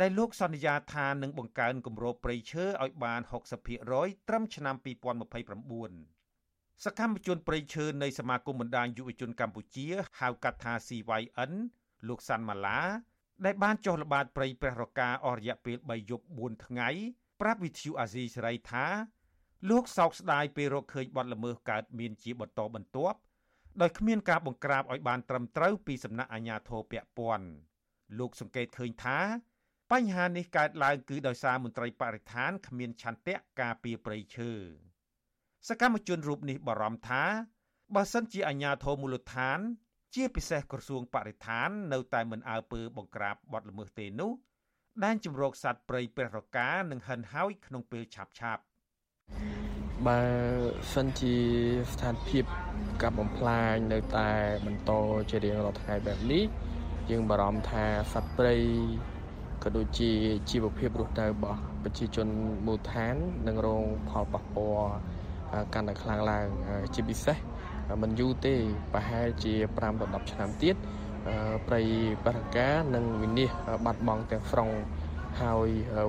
[0.00, 3.20] ដែលលោកសន្យាថានឹងបង្កើនគម្របព្រៃឈើឲ្យបាន
[3.74, 6.17] 60%ត្រឹមឆ្នាំ2029
[6.84, 9.86] សកម្មជនប្រៃឈើនៃសមាគមបណ្ដាញយុវជនកម្ពុជា
[10.20, 11.52] ហៅកាត់ថា CYN
[12.08, 12.80] លោកសាន់ម៉ាឡា
[13.44, 16.88] ដែលបានចុះល្បាតព្រៃព្រះរកាអស់រយៈពេល3យប់4ថ្ងៃ
[17.40, 18.86] ប្រាប់វិទ្យុអាស៊ីសេរីថា
[19.70, 23.18] លោកសោកស្ដាយពេលរកឃើញបទល្មើសកើតមានជាបន្តបន្ទាប់
[23.80, 27.48] ដោយគ្មានការបង្ក្រាបឲ្យបានត្រឹមត្រូវពីសំណាក់អាជ្ញាធរពាក់ព័ន្ធ
[28.18, 29.18] លោកសង្កេតឃើញថា
[29.92, 34.52] បញ្ហានេះកើតឡើងគឺដោយសារមន្ត្រីបរិស្ថានគ្មានឆន្ទៈការពារព្រៃឈើ
[35.66, 37.24] សកម្មជនរូបនេះបារម្ភថា
[37.94, 39.58] បើសិនជាអាជ្ញាធរមូលដ្ឋាន
[40.14, 44.32] ជាពិសេសក្រសួងបរិស្ថាន នៅតែមិនអើពើបង្ក្រាបបទល្មើសទេនោះ
[45.04, 48.62] ដែនជំរកសត្វព្រៃព្រះរកានឹងហិនហោយក្នុងពេលឆាប់ឆាប់
[50.06, 50.20] បើ
[50.94, 51.36] សិនជា
[51.92, 52.44] ស្ថានភាព
[53.02, 54.30] កាប់បំផ្លាញនៅតែ
[54.66, 54.90] បន្ត
[55.30, 56.44] ជារៀងរាល់ថ្ងៃបែបនេះ
[57.10, 58.54] យើងបារម្ភថាសត្វព្រៃ
[59.62, 60.10] ក៏ដូចជា
[60.50, 62.28] ជីវភាពរស់នៅរបស់ប្រជាជន
[62.66, 63.14] មូលដ្ឋាន
[63.48, 64.92] នឹងរងផលប៉ះពាល់
[65.74, 66.46] កាន់តែខ្លាំងឡើង
[66.94, 67.36] ជាពិសេស
[68.02, 68.54] មិនយូរទេ
[68.94, 70.76] ប្រហែលជា5ដល់10ឆ្នាំទៀត
[71.66, 71.80] ព្រៃ
[72.24, 74.70] បរិកានឹងវិនិច្ឆ័យបាត់បង់ទាំងស្រុង
[75.40, 75.68] ហើយ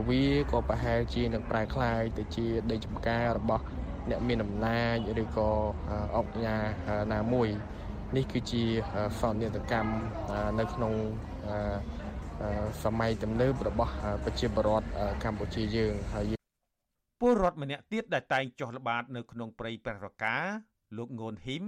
[0.09, 3.63] វាក៏ប្រហែលជានឹងប្រែក្លាយទៅជាដីចម្ការរបស់
[4.09, 5.49] អ្នកមានអំណាចឬក៏
[6.15, 6.63] អង្គការ
[7.13, 7.49] ណាមួយ
[8.15, 8.63] នេះគឺជា
[9.19, 9.91] សោកនាដកម្ម
[10.59, 10.93] នៅក្នុង
[12.83, 14.87] សម័យទំនើបរបស់ប្រជាពលរដ្ឋ
[15.23, 16.38] កម្ពុជាយើងហើយ
[17.29, 20.35] ពលរដ្ឋម្នាក់ទៀតដែលតែងចុះល្បាតនៅក្នុងព្រៃព្រះរកា
[20.97, 21.63] លោកងួនហ៊ីម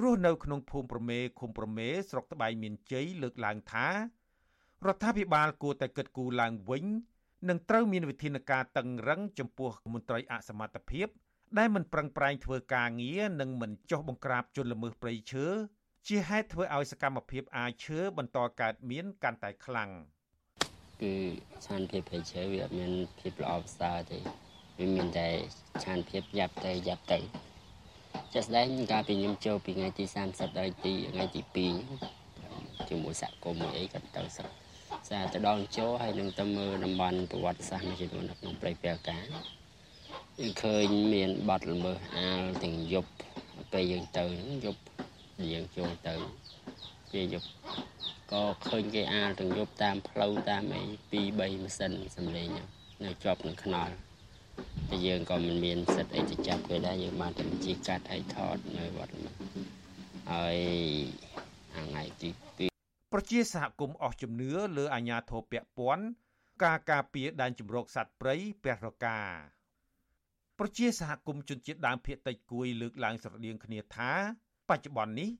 [0.00, 3.86] រស់នៅក្នុងភូមិប្រមេឃុំប្រមេស្រុកត្បែងមានជ័យលើកឡើងថា
[4.86, 6.84] រដ្ឋាភិបាលគួរតែគិតគូរឡើងវិញ
[7.48, 11.08] និងត្រូវមានវិធានការតឹងរឹងចំពោះមន្ត្រីអសមត្ថភាព
[11.58, 15.46] ដែលមិនប្រឹងប្រែងធ្វើការងារនិងមិនចុះបង្ក្រាបជនល្មើសព្រៃឈើ
[16.08, 19.90] ជាហេតុធ្វើឲ្យសកម្មភាពអាឈើបន្តកើតមានកាន់តែខ្លាំង
[21.02, 21.14] គឺ
[21.66, 24.20] ឆានភាពព្រៃឈើវាអត់មានភាពល្អប្រសើរទេ
[24.78, 25.28] វាមានតែ
[25.84, 27.18] ឆានភាពយ៉ាប់ទៅយ៉ាប់ទៅ
[28.32, 31.40] ជាក់ស្ដែងកាលពីខ្ញុំចូលពីថ្ងៃទី30ដល់ទីថ្ងៃទី
[32.20, 34.52] 2ជាមួយសហគមន៍មួយអីក៏ទៅស្រុក
[35.08, 39.24] សាទៅដល់ចូលហើយនឹងទៅមើលតំបន់ប្រវត្តិសាស្ត្រមួយចំនួននៅក្នុងព្រៃពាល់ការ
[40.38, 43.10] យើងឃើញមានបាត់ល្មើសអាលទាំងយប់
[43.72, 44.24] ពេលយើងទៅ
[44.64, 44.80] យប់
[45.52, 46.14] យើងចូលទៅ
[47.10, 47.48] ពេលយប់
[48.32, 52.48] ក៏ឃើញគេអាលទាំងយប់តាមផ្លូវតាមអី2 3ម៉ាស៊ីនសម្លេង
[53.04, 53.94] នៅជាប់នឹងខ្នល់
[54.90, 59.34] តែយើងក៏មិនមានសិទ្ធអីទៅចាប់គេដែរយើងបានតែជាកាត់ឲ្យថតនៅវត្តមក
[60.30, 60.58] ហើយ
[61.74, 62.28] ថ្ងៃទី
[62.70, 66.04] 2ប្រជាសហគមន៍អស់ជំនឿលើអាញាធរពពាន់
[66.64, 68.34] ការការពារដែនជំរកសត្វព្រៃ
[68.64, 69.18] ពះរកា
[70.58, 74.12] ប្រជាសហគមន៍ជនជាតិដើមភាគតិចគួយលើកឡើងស្រដៀងគ្នាថា
[74.68, 75.30] បច្ចុប្បន្ននេះ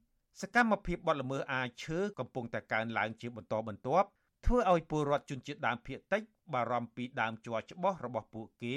[0.41, 4.09] សកម្មភាពបទល្មើសអាឈើកំពុងតែកើនឡើងជាបន្តបន្ទាប់
[4.47, 6.23] ធ្វើឲ្យពលរដ្ឋជនជាតិដើមភាគតិច
[6.55, 8.65] បារម្ភពីដើមជ័រច្បោះរបស់ពួកគ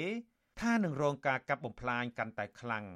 [0.60, 2.86] ថានឹងរងការកាប់បំផ្លាញកាន់តែខ្លាំង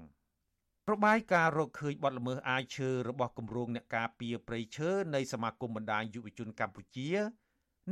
[0.92, 7.10] របាយការណ៍រកឃើញបទល្មើសអាយឈើរបស់គម្រោងអ្នកការពារព្រៃឈើនៃសមាគមបណ្ដាញយុវជនកម្ពុជា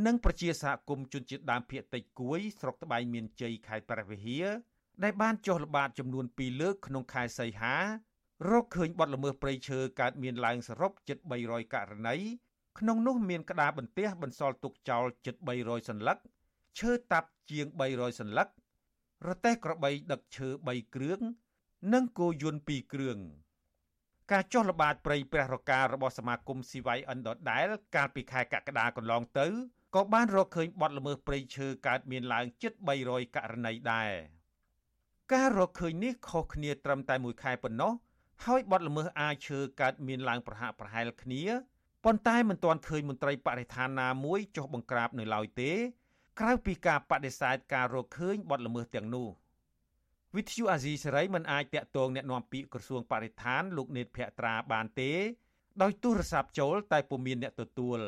[0.07, 4.47] និងប្រជាសហគមន៍ជនជាតិដើមភាគតិចគួយស្រុកត្បែងមានជ័យខេត្តព្រះវិហារ
[5.03, 7.77] ដែលបានចុះល្បាតចំនួន2លើកក្នុងខែសីហា
[8.51, 12.17] រកឃើញបទល្មើសព្រៃឈើកើតមានឡើងសរុបជិត300ករណី
[12.79, 16.19] ក្នុងនោះមានក្តារបន្ទះបន្សល់ទុកចោលជិត300សន្លឹក
[16.79, 18.49] ឈើតាប់ជាង300សន្លឹក
[19.29, 21.21] រទេះក្របីដឹកឈើ3គ្រឿង
[21.93, 23.19] និងគោយន្ត2គ្រឿង
[24.33, 29.47] ការចុះល្បាតព្រៃព្រះរការបស់សមាគមស៊ីវៃអិនដដែល កាលពីខែកក្កដាកន្លងទៅ
[29.95, 32.73] ក៏បានរកឃើញបទល្មើសព្រៃឈើកើតមានឡើងជិត
[33.05, 34.13] 300ករណីដែរ
[35.33, 37.93] ការរកឃើញនេះខុសគ្នាត្រឹមតែមួយខែប៉ុណ្ណោះ
[38.45, 41.43] ហើយបទល្មើសអាឈើកើតមានឡើងប្រហាក់ប្រហែលគ្នា
[42.05, 45.73] ប៉ុន្តែមិនទាន់ឃើញមន្ត្រីបរិស្ថានណាមួយចុះបង្ក្រាបនៅឡើយទេ
[46.40, 49.30] ក្រៅពីការបដិសេធការរកឃើញបទល្មើសទាំងនោះ
[50.36, 55.12] វិទ្យុអាស៊ីសេរីមិនអាចតាក់ទងแนะនាំពាក្យក្រសួងបរិស្ថានលោកនេតភក្ត្រាបានទេ
[55.82, 58.00] ដោយទូរស័ព្ទចូលតែពុំមានអ្នកទទួល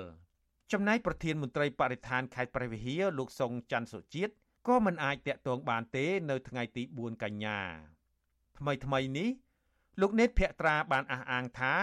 [0.71, 4.33] ចំណែកប្រធានមន្ត្រីបរិស្ថានខេត្តព្រះវិហារលោកសុងច័ន្ទសុជាតិ
[4.67, 7.59] ក៏មិនអាចតាក់ទងបានទេ នៅថ្ងៃទី4កញ្ញា
[8.57, 9.29] ថ្មីថ្មីនេះ
[10.01, 11.75] លោកនេតភក្ត្រាបានអះអាងថា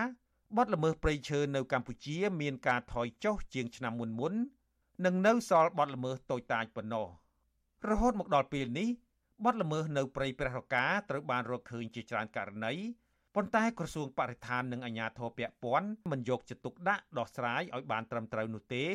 [0.56, 4.34] បទល្មើសព្រៃឈើនៅកម្ពុជា មានការថយចុះជាងឆ្នាំមុនមុន
[5.05, 7.07] និងនៅសល់បទល្មើសតូចតាចប៉ុណ្ណោះ
[7.89, 8.89] រហូតមកដល់ពេលនេះ
[9.45, 12.73] បទល្មើសនៅព្រៃព្រះរកាត្រូវបានរកឃើញជាច្រើនករណី
[13.35, 18.85] ប៉ុន្តែក្រសួងបរិស្ថាននិងអាជ្ញាធរពាក់ព័ន្ធមិនយកចិត្តទុកដាក់ដោះស្រាយឲ្យបានត្រឹមត្រូវនោះទេ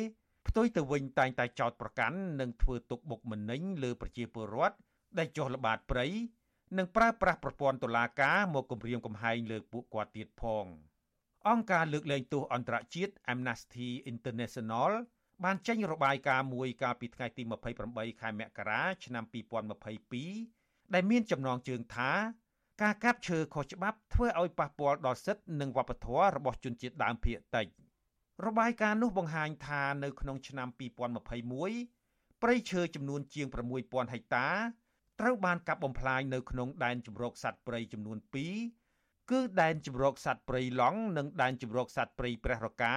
[0.47, 4.75] ផ្ទុយទៅវិញតែងតែចោទប្រកាន់និងធ្វើទុកបុកម្នេញលើប្រជាពលរដ្ឋ
[5.17, 6.05] ដែលចុះល្បាតព្រៃ
[6.77, 10.65] និងប្រើប្រាស់ប្រព័ន្ធតុលាការមកគំរាមកំហែងលើពួកគាត់ទៀតផង
[11.47, 14.91] អង្គការលើកលែងទោសអន្តរជាតិ Amnesty International
[15.43, 17.43] បានចេញរបាយការណ៍មួយកាលពីថ្ងៃទី
[17.81, 19.23] 28ខែមករាឆ្នាំ
[20.09, 22.11] 2022ដែលមានចំណងជើងថា
[22.81, 27.67] ការកាប់ឈើខុសច្បាប់ធ្វើឲ្យប៉ះពាល់ដល់សិទ្ធិនិងវប្បធម៌របស់ជនជាតិដើមភាគតិច
[28.45, 33.47] របាយការណ៍នោះបង្ហាញថានៅក្នុងឆ្នាំ2021ព្រៃឈើចំនួនជាង
[33.79, 34.47] 6000ហិកតា
[35.19, 38.17] ត្រូវបានកាប់បំផ្លាញនៅក្នុងដែនជម្រកសត្វព្រៃចំនួន
[38.73, 42.95] 2គឺដែនជម្រកសត្វព្រៃឡង់និងដែនជម្រកសត្វព្រៃព្រះរកា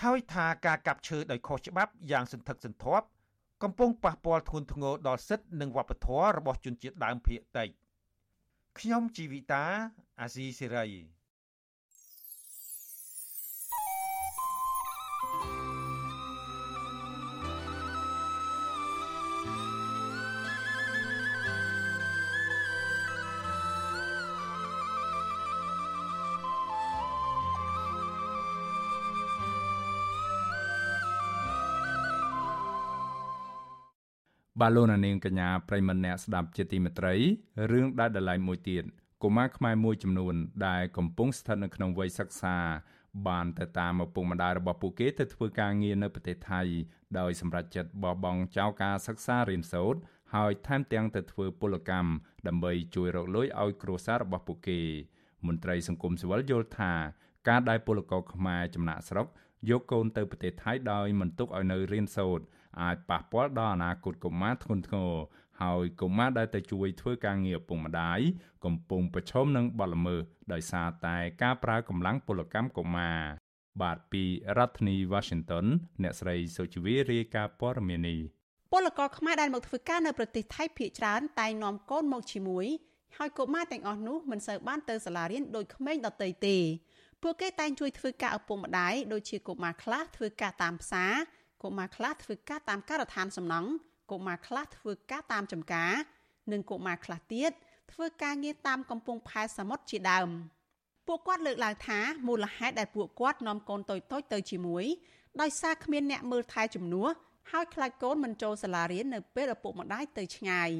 [0.00, 3.06] ហើយថាការកាប់ឈើដោយខុសច្បាប់យ៉ាងសន្ធឹកសន្ធាប់
[3.62, 7.68] កំពុងប៉ះពាល់ធ្ងន់ធ្ងរដល់សិទ្ធិនិងវប្បធម៌របស់ជនជាតិដើមភាគតិច
[8.78, 9.64] ខ្ញុំជីវិតា
[10.20, 10.86] អាស៊ីសេរី
[34.62, 37.14] បាទលោកនាងកញ្ញាប្រិមម្នាក់ស្ដាប់ជាទីមេត្រី
[37.72, 38.84] រឿងដែលដライមួយទៀត
[39.22, 40.34] កុមារខ្មែរមួយចំនួន
[40.68, 42.56] ដែលកំពុងស្ថិតនៅក្នុងវ័យសិក្សា
[43.28, 46.60] បានទៅតាមឪពុកម្ដាយរបស់ពួកគេទៅធ្វើការងារនៅប្រទេសថៃ
[47.18, 50.00] ដោយសម្រេចចិត្តបោះបង់ចោលការសិក្សារៀនសូត្រ
[50.34, 52.10] ហើយថែមទាំងទៅធ្វើពលកម្ម
[52.46, 54.80] ដើម្បីជួយរកលុយឲ្យគ្រួសាររបស់ពួកគេ
[55.46, 56.92] មន្ត្រីសង្គមស៊ីវិលយល់ថា
[57.48, 59.26] ការដែលពលករខ្មែរចំណាក់ស្រុក
[59.70, 62.44] យកកូនទៅប្រទេសថៃដោយមិនទុកឲ្យនៅរៀនសូត្រ
[62.80, 65.12] អាចប៉ះពាល់ដល់អនាគតកុមារធ្ងន់ធ្ងរ
[65.62, 68.20] ហើយកុមារដែលទៅជួយធ្វើការងារឪពុកម្ដាយ
[68.64, 70.20] កំពុងប្រឈមនឹងបទល្មើស
[70.52, 73.18] ដោយសារតែការប្រើកម្លាំងពលកម្មកុមារ
[73.82, 74.24] បាទពី
[74.58, 75.66] រដ្ឋធានី Washington
[76.02, 78.20] អ្នកស្រីសុជីវីរាយការណ៍ព័ត៌មាននេះ
[78.72, 82.66] ពលករខ្មែរដែលមកធ្វើការនៅប្រទេសថៃភាគច្រើនតែងនាំកូនមកជាមួយ
[83.16, 86.56] ហើយកុមារទាំងអស់នោះមិនសូវបានទៅសាលារៀនដូចក្មេងដទៃទេ
[87.22, 91.14] ពួកគេតែងជួយធ្វើការឪពុកម្ដាយដូចជាកុមារខ្លះធ្វើការតាមផ្សារ
[91.62, 93.70] កុមារខ្លះធ្វើការតាមការដ្ឋានសំណង់
[94.10, 95.92] កុមារខ្លះធ្វើការតាមចំការ
[96.52, 97.50] និងកុមារខ្លះទៀត
[97.92, 100.28] ធ្វើការងារតាមកំពង់ផែសមុទ្រជាដើម
[101.06, 101.98] ពួកគាត់លើកឡើងថា
[102.28, 104.84] មូលហេតុដែលពួកគាត់នាំកូនតូចៗទៅជាមួយ
[105.40, 107.08] ដោយសារគ្មានអ្នកមើលថែជំនួស
[107.52, 110.70] ហើយខ្លាចកូនមិនចូលសាលារៀននៅពេលឪពុកម្ដាយទៅឆ្ងាយ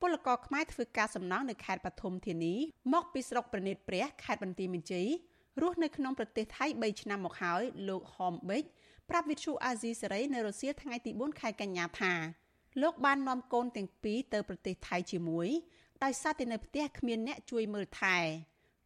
[0.00, 2.54] ពលករខ្មែរធ្វើការសំណង់នៅខេត្តបឋមធានី
[2.92, 5.08] មកពីស្រុកប្រណិតព្រះខេត្តបន្ទាយមានជ័យ
[5.62, 8.62] រស់នៅក្នុងប្រទេសថៃ3ឆ្នាំមកហើយលោកហមបេក
[9.10, 12.12] ប្រាប់វិទ្យុអាស៊ីសេរីនៅរសៀលថ្ងៃទី4ខែកញ្ញាថា
[12.82, 15.48] លោកបាននាំកូនទាំងពីរទៅប្រទេសថៃជាមួយ
[16.04, 18.18] ដោយសារតែនៅផ្ទះគ្មានអ្នកជួយមើលថែ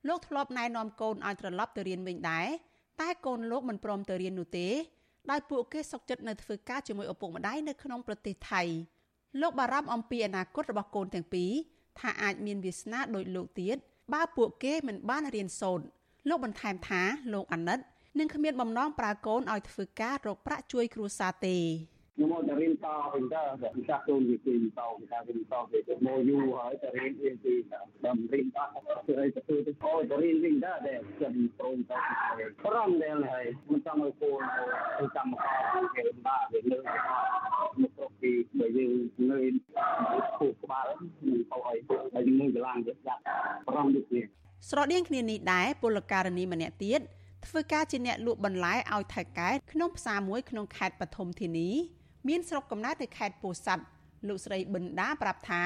[0.09, 2.47] លោកធ្លាប់ណែនាំកូនឲ្យត្រឡប់ទៅរៀនវិញដែរ
[3.01, 4.69] តែកូនលោកមិនព្រមទៅរៀននោះទេ
[5.31, 8.63] ដោយពួកគេសុកចិត្តនៅធ្វើការជាមួយឪពុកម្ដាយនៅក្នុងប្រទេសថៃ
[9.41, 11.51] លោកបារម្ភអំពីអនាគតរបស់កូនទាំងពីរ
[11.99, 13.77] ថាអាចមានវាសនាដូចលោកទៀត
[14.13, 15.85] បើពួកគេមិនបានរៀនសូត្រ
[16.29, 17.03] លោកបន្ថែមថា
[17.33, 17.79] លោកអាណិត
[18.19, 21.59] នឹងគ្មានបំណងប្រើកូនឲ្យធ្វើការរកប្រាក់ជួយគ្រួសារទេ
[22.17, 24.59] ខ្ញុំមកតែរៀនតវិញទៅវិសាខ្លួនវាពីត
[24.99, 27.89] វិសារៀនតវាទៅមកយូរហើយតែរៀនរៀនពីដល់
[28.33, 28.59] រៀនត
[29.05, 31.99] ធ្វើអីទៅធ្វើទៅអូទៅរៀនវិញទៅតែខ្ញុំប្រូនទៅ
[32.65, 34.39] ប្រំដែលហើយមិនចង់ឲ្យគោល
[34.99, 35.45] ទៅកម្មក
[35.83, 36.79] រគេដាក់វាលើ
[37.81, 38.93] មកគ្រប់ពីបើយើង
[39.31, 39.41] នៅ
[40.41, 40.87] គូក្បាល
[41.27, 41.77] មិនទៅអី
[42.15, 43.23] ហើយមួយកន្លងទៅដាក់
[43.69, 44.25] ប្រំដូចនេះ
[44.71, 47.01] ស្រដៀងគ្នានេះដែរពលករនីម្នាក់ទៀត
[47.47, 51.69] ធ្វើការជាអ្នកលក់បន្លែឲ្យថៃកែក្នុងផ្សារមួយក្នុងខេត្តបឋមធានី
[52.29, 53.85] មានស្រុកកំណើតនៅខេត្តពោធិ៍សាត់
[54.29, 55.63] លោកស្រីបិណ្ដាប្រាប់ថា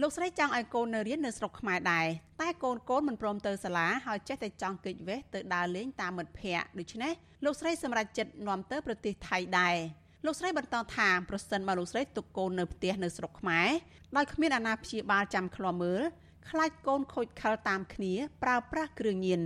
[0.00, 2.06] លោកស្រីចង់ឲ្យកូននៅរៀននៅស្រុកខ្មែរដែរ
[2.40, 7.12] តែកូនកូនមិនព្រមទៅសាលាហើយចេះតែចង់គេចវេះទៅដើរលេងតាមមិត្តភ័ក្តិដូច្នេះ
[7.44, 9.76] លោកស្រីសម្រេចចិត្តនាំទៅប្រទេសថៃដែរ
[10.24, 13.68] លោកស្រីបន្តថាប្រសិនបើលោកស្រីទុកកូននៅផ្ទះនៅស្រុកខ្មែរ
[14.16, 16.02] ដោយគ្មានអាណាព្យាបាលចាំឃ្លាំមើល
[16.50, 19.40] ខ្លាចកូនខូចខលតាមគ្នាប្រើប្រាស់គ្រឿងញៀន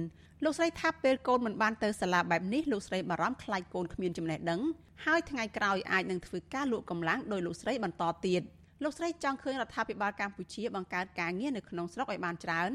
[0.45, 4.61] លោកស្រីថាពេលកូនមិនបានទៅសាលាបែបនេះលោកស្រីបារម្ភខ្លាចកូនគ្មានចំណេះដឹង
[5.07, 8.43] ហើយថ្ងៃក្រោយអាចនឹងធ្វើការលក់កម្លាំងដោយលោកស្រីបន្តទៀត
[8.83, 12.71] លោកស្រីចង់ឃើញរដ្ឋាភិបាលកម្ពុជាបង្កើតការងារនៅក្នុងស្រុកឲ្យបានច្រើន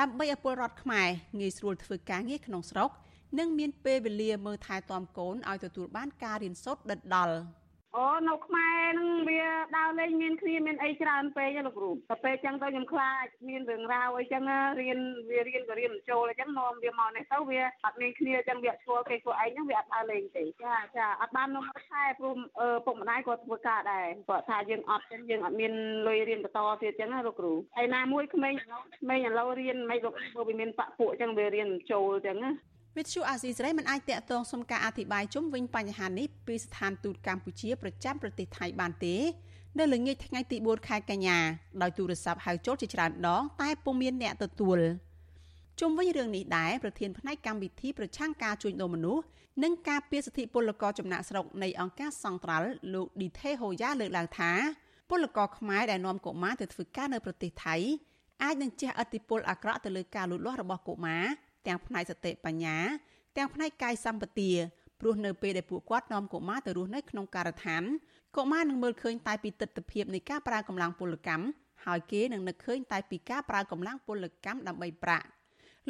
[0.00, 1.08] ដើម្បីឲ្យពលរដ្ឋខ្មែរ
[1.40, 2.90] ងាយស្រួលធ្វើការងារក្នុងស្រុក
[3.38, 7.36] និងមានពេលវេលាមើលថែទាំកូនឲ្យទទួលបានការរៀនសូត្រដិតដល់។
[7.96, 9.42] អូនៅខ្មែរនឹងវា
[9.76, 14.42] ដើរលេងមានគ្នាមានអីច្រើនពេកលោកគ្រូតែពេលចឹងទៅខ្ញុំខ្លាចមានរឿងរ៉ាវអីចឹង
[14.80, 14.98] រៀន
[15.30, 22.38] វារៀនក៏រៀនមិនចូលអញ្ចឹងនាំវាមកនេះទៅវាអត់មានគ្នាចឹងវាឆ្លល់គេខ្លួនឯងហ្នឹងវាអត់ដើរលេងទេចាចាអត់បាននាំមកខែព្រម
[22.86, 25.72] ពុកម្ដាយក៏ធ្វើការដែរគាត់ថាយើងអត់ចឹងយើងអត់មាន
[26.06, 28.54] លុយរៀនបន្តទៀតចឹងណាលោកគ្រូហើយណាមួយក្មេង
[29.00, 32.52] ក្មេងឥឡូវរៀនមិនលោកព្រោះវាមានបាក់ពួកចឹងវារៀនចូលចឹងណា
[32.96, 39.16] វិទ្យុអាស៊ីសេរីមិនអាចតាក់ទងសុំការអធិប្បាយជុំវិញបញ្ហានេះពីស្ថានទូតកម្ពុជាប្រចាំប្រទេសថៃបានទេ
[39.78, 41.38] នៅល្ងាចថ្ងៃទី4ខែកញ្ញា
[41.82, 44.78] ដោយទូរស័ព្ទហៅចូលជាច្រើនដងតែពុំមានអ្នកទទួល
[45.80, 49.24] ជុំវិញរឿងនេះដែរប្រធានផ្នែកកម្មវិធីប្រឆាំងការជួញដូរមនុស្ស
[49.62, 54.52] និងការពារសិទ្ធិពលករចំណាក់ស្រុកនៃអង្គការសង្ត្រាល់លោកឌីថេហូយ៉ាលើកឡើងថា
[55.10, 57.76] ពលករខ្មែរដែលនាំកុមារទៅធ្វើការនៅប្រទេសថៃ
[58.42, 61.24] អាចនឹងជះឥទ្ធិពលអាក្រក់ទៅលើការលូតលាស់របស់កុមារ
[61.66, 62.76] ទាំងផ្នែកសតិបញ្ញា
[63.36, 64.50] ទាំងផ្នែកកាយសម្បទា
[65.00, 67.82] ព្រោះនៅពេលដែលពួកគាត់នាំកុមារទៅរស់នៅក្នុងការដ្ឋាន
[68.36, 71.46] កុមារនឹងមើលឃើញតែពីទស្សនវិជ្ជានៃការប្រើកម្លាំងពលកម្ម
[71.84, 75.26] ហើយគេនឹងនឹកឃើញតែពីការប្រើកម្លាំងពលកម្មដើម្បីប្រាក់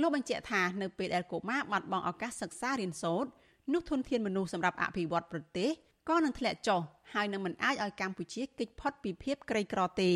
[0.00, 3.30] លោកបញ្ជាក់ថានៅពេលដែលកុមារបាត់បង់ឱកាសសិក្សារៀនសូត្រ
[3.72, 5.70] នោះធនធានមនុស្សសម្រាប់អភិវឌ្ឍប្រទេស
[6.08, 6.80] ក៏នឹងធ្លាក់ចុះ
[7.14, 10.12] ហើយនឹងមិនអាចឲ្យកម្ពុជាគេចផុតពីភាពក្រីក្រទេ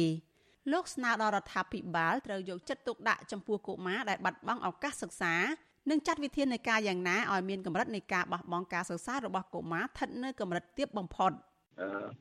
[0.72, 5.34] លោកស្នើដល់រដ្ឋាភិបាលត្រូវយកចិត្តទុកដាក់ចំពោះកុមារដែលបាត់បង់ឱកាសសិក្សា
[5.90, 11.32] និងចាត់វិធានការយ៉ាងណាឲ្យមានកម្រិតនៃការបោះបង់ការសិក្សារបស់កុមារស្ថិតនៅកម្រិតទាបបំផុត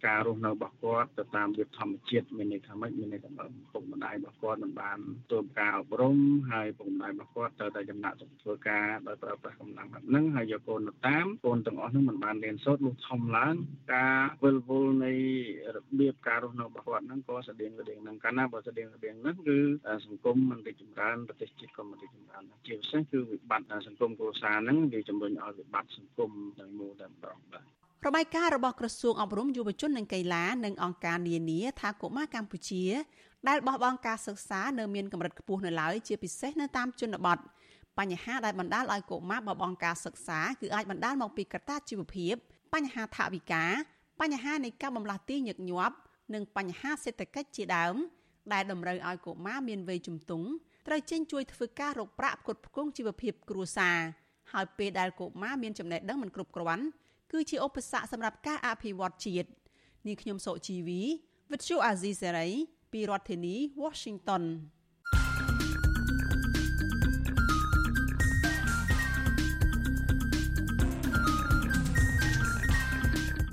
[0.05, 3.31] ការរស់នៅរបស់គាត់ទៅតាមរបៀបធម្មជាតិមានន័យថាម៉េចមានន័យថា
[3.71, 4.99] ពុកម្ដាយរបស់គាត់មិនបាន
[5.29, 6.17] ទទួលការអប់រំ
[6.51, 13.55] ហើយពុកម្ដាយរបស់គាត់ត្រូវតែចំណាក់ទៅធ្វើការដោយប្រើប្រាស់កម្លាំងបែបហ្នឹងហើយយកកូនទៅតាមកូនទាំងអស់ហ្នឹងមិនបានរៀនសូត្រលុះធំឡើង
[13.93, 15.13] ការវិលវល់នៃ
[15.75, 19.57] របៀបការរស់នៅរបស់គាត់ហ្នឹងក៏ស្តៀងស្តៀងហ្នឹងកាលណាបើស្តៀងស្តៀងហ្នឹងគឺ
[20.05, 32.83] សង្គមមិនរីកចម្រើនប្រទេសជាតិក៏មិនរីកចម្រើនដែរជាពិសេសគឺវិបត្តិសង្គមគ្រួសារហ្នឹងវាជំរុញឲ្យវិបត្តិសង្គមទាំងមូលតែម្ដងបាទ របាយការណ៍របស់ក្រសួងអប់រំយុវជននិងកីឡានិងអង្គការនានាថាកុមារកម្ពុជា
[33.47, 37.37] ដែលបោះបង់ការសិក្សានៅមានកម្រិតខ្ពស់នៅឡើយជាពិសេសនៅតាមជនបទ
[37.99, 42.33] បញ្ហាដែលបណ្ដាលឲ្យកុមារបោះបង់ការសិក្សាគឺអាចបណ្ដាលមកពីកត្តាជីវភាព
[42.73, 43.63] បញ្ហាថវិកា
[44.21, 45.95] បញ្ហានៃការបំលាស់ទីញឹកញាប់
[46.33, 47.95] និងបញ្ហាសេដ្ឋកិច្ចជាដើម
[48.53, 50.47] ដែលតម្រូវឲ្យកុមារមានវ័យជំទង់
[50.87, 53.97] ត្រូវចេញជួយធ្វើការរកប្រាក់ផ្គត់ផ្គង់ជីវភាពគ្រួសារ
[54.53, 56.85] ហើយពេលដែលកុមារមានចំណេះដឹងមិនគ្រប់គ្រាន់
[57.35, 59.49] គឺជាឧបសគ្គសម្រាប់ការអភិវឌ្ឍជាតិ
[60.07, 61.01] នាងខ្ញុំសុជីវី
[61.51, 62.47] វិទ្យុអាស៊ីសេរី
[62.91, 64.43] ពីរដ្ឋធានី Washington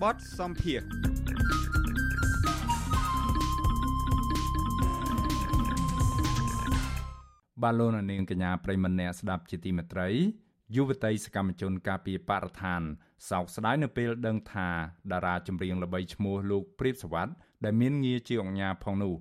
[0.03, 0.81] បទសំភារ
[7.63, 10.09] បាទលោកនាងកញ្ញាប្រិមម្នាក់ស្ដាប់ជាទីមេត្រី
[10.77, 12.83] យុវតីសកម្មជនការពីបរិស្ថាន
[13.29, 14.69] សោកស្ដាយនៅពេលដឹងថា
[15.13, 17.29] តារាចម្រៀងល្បីឈ្មោះលោកព្រាបសវັດ
[17.65, 19.15] ដែលមានងារជាអង្គញាផងនោះ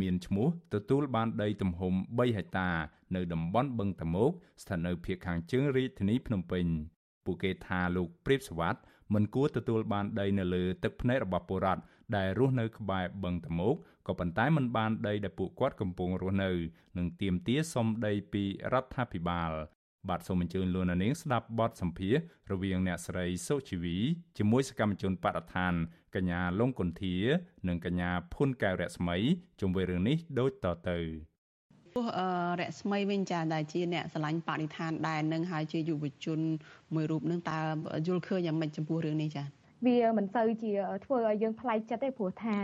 [0.00, 2.68] មានឈ្មោះទទួលបានដីទំហំ3ហិកតា
[3.14, 4.30] នៅតំបន់បឹងតមោក
[4.62, 6.66] ស្ថិតនៅភូមិខាងជើងរាជធានីភ្នំពេញ
[7.24, 8.76] ពួកគេថាលោកព្រាបសវັດ
[9.14, 11.82] មិនគួរទទួលបានដីនៅលើទឹកភ្នែករបស់ពលរដ្ឋ
[12.16, 13.74] ដែលរស់នៅក្បែរបឹងតមោក
[14.06, 16.50] ក៏ប៉ុន្តែមិនបានដីដែលពួកគាត់កំពុងរស់នៅ
[16.98, 19.52] និងទាមទារសុំដីពីរដ្ឋាភិបាល
[20.08, 22.16] បាទសូមអញ្ជើញលោកនាងស្ដាប់បទសម្ភាស
[22.52, 23.96] រវាងអ្នកស្រីសុជីវី
[24.38, 25.72] ជាមួយសកម្មជនបរិស្ថាន
[26.14, 27.16] កញ្ញាលងគុន្ធា
[27.68, 29.16] និងកញ្ញាភុនកែវរស្មី
[29.60, 30.98] ជុំវិញរឿងនេះដូចតទៅ
[31.94, 32.06] ពោះ
[32.60, 36.40] រស្មីវិញចាដែលជាអ្នកឆ្លាញ់បរិស្ថានដែរនឹងហើយជាយុវជន
[36.94, 37.58] មួយរូបនឹងតើ
[38.06, 39.44] យល់ឃើញយ៉ាងម៉េចចំពោះរឿងនេះចា
[39.86, 40.72] វាមិនសូវជា
[41.04, 42.56] ធ្វើឲ្យយើងប្លែកចិត្តទេព្រោះថា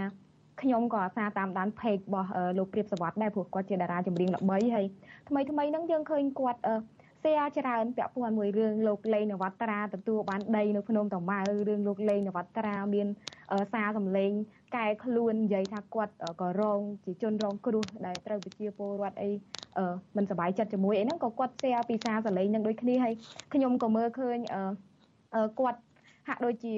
[0.62, 4.86] ខ្ញុំក៏អាសាតាមដាន page របស់លោកព្រាបសវត្តដែរព្រោះគាត់ជាតារាចម្រៀងល្បីហើយ
[5.28, 6.60] ថ្មីថ្មីហ្នឹងយើងឃើញគាត់
[7.22, 13.06] សៀច្រើនពាក់ព័ន្ធមួយរឿងលោកលេងនវត្រាទទួលបានដីនៅភ្នំតាម៉ៅរឿងលោកលេងនវត្រាមាន
[13.72, 14.30] សារសម្លេង
[14.76, 19.30] កែខ្លួននិយាយថាគាត់ក៏រងជាជនរងគ្រោះដែលត្រូវប្រជាពលរដ្ឋអី
[20.16, 23.14] មិនសប្បាយចិត្តជាមួយអីហ្នឹងក៏គាត់សៀពីសារសម្លេងនឹងដូចគ្នាហើយ
[23.54, 24.38] ខ្ញុំក៏មើលឃើញ
[25.60, 25.80] គាត់
[26.28, 26.76] ហាក់ដូចជា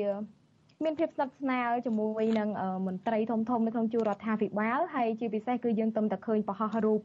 [0.85, 2.49] មានភាពស្និទ្ធស្នាលជាមួយនឹង
[2.87, 7.01] មន្ត្រីធំធំនៅក្នុងជួររដ្ឋាភិបាលហើយជាពិសេសគឺយើងទំតែឃើញបរោះរូប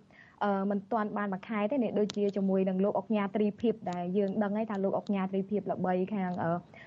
[0.69, 6.31] មិនទាន់បានមួយខែទេនេះដូចជាជាមួយនឹងលោកអុកញ៉ាត្រីភិបដែលយើងដឹងហើយថាលោកអុកញ៉ាត្រីភិបល្បីខាង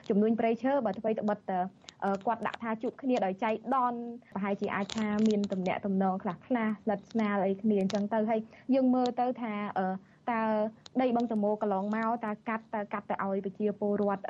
[0.09, 1.39] ជំនួញប្រៃឈើបើអ្វីត្បិត
[2.27, 3.99] គាត់ដាក់ថាជួបគ្នាដោយចៃដន្យ
[4.35, 8.41] ប្រហែលជាអាចថាមានតំណែងតំណងខ្លះខ្លះស្និទ្ធស្នាលអីគ្នាអញ្ចឹងទៅហើយ
[8.75, 9.55] យើងមើលទៅថា
[10.31, 10.43] តើ
[11.03, 14.23] ដីបឹងតមោកន្លងមកតើកាត់តើកាត់ទៅឲ្យប្រជាពលរដ្ឋ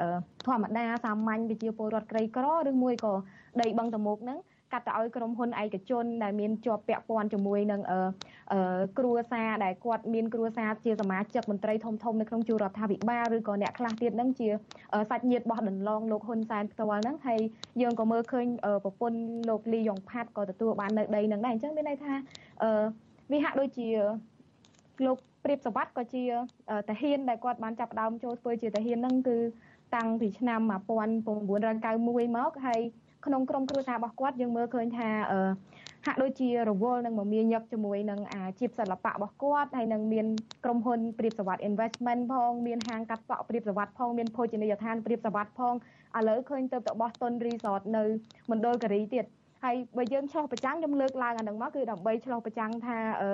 [0.46, 3.14] ធម្មតាសាមញ្ញប្រជាពលរដ្ឋក្រីក្រឬមួយក៏
[3.60, 4.38] ដីបឹងតមោកហ្នឹង
[4.72, 7.80] កាត់ទៅឲ្យក្រុមហ៊ុនឯកជនដែលមានជាប់ពាក់ព័ន្ធជាមួយនឹង
[8.98, 14.48] គ្រួសារដែលគាត់មានគ្រួសារជាសមាជិកមន្ត្រីធំធំនៅក្នុងជួររដ្ឋាភិបាលឬក៏អ្នកខ្លះទៀតហ្នឹងជា
[15.10, 17.40] សាច់ញាតិរបស់ដន្លងលោកហ៊ុនសែនផ្ទាល់ហ្នឹងហើយ
[17.82, 18.46] យើងក៏មើលឃើញ
[18.84, 19.18] ប្រពន្ធ
[19.48, 22.12] លោកលីយ៉ុងផាត់ក៏ទទួលបាននៅដីហ្នឹងដែរអញ្ចឹងមានន័យថា
[23.32, 23.88] វាហាក់ដូចជា
[25.06, 26.24] លោកព្រៀបសវັດក៏ជា
[26.88, 29.38] តាហ៊ានដែលគាត់បានចាប់ដើមចូលធ្វើជាតាហ៊ានហ្នឹងគឺ
[29.96, 32.80] តាំងពីឆ្នាំ1991មកហើយ
[33.26, 35.08] ក្នុងក្រុមគ្រួសាររបស់គាត់យើងមើលឃើញថា
[36.06, 40.26] ហាក់ដូចជារវល់នឹងមមាញឹកជាមួយនឹងអាជីពសិល្បៈរបស់គាត់ហើយនឹងមាន
[40.64, 45.74] ក្រុមហ៊ុនព្រៀបសវត្ត investment ផងមានហាងកាត់សក់ព្រៀបសវត្តផងមានភោជនីយដ្ឋានព្រៀបសវត្តផង
[46.18, 48.04] ឥឡូវឃើញទៅតបស់តុន resort នៅ
[48.50, 49.24] មណ្ឌលគិរីទៀត
[49.64, 53.30] ហើយបើយើងឆ្លោះប្រចាំងខ្ញុំលើកឡើងអានឹងមកគឺដើម្បីឆ្លោះប្រចាំងថាអឺ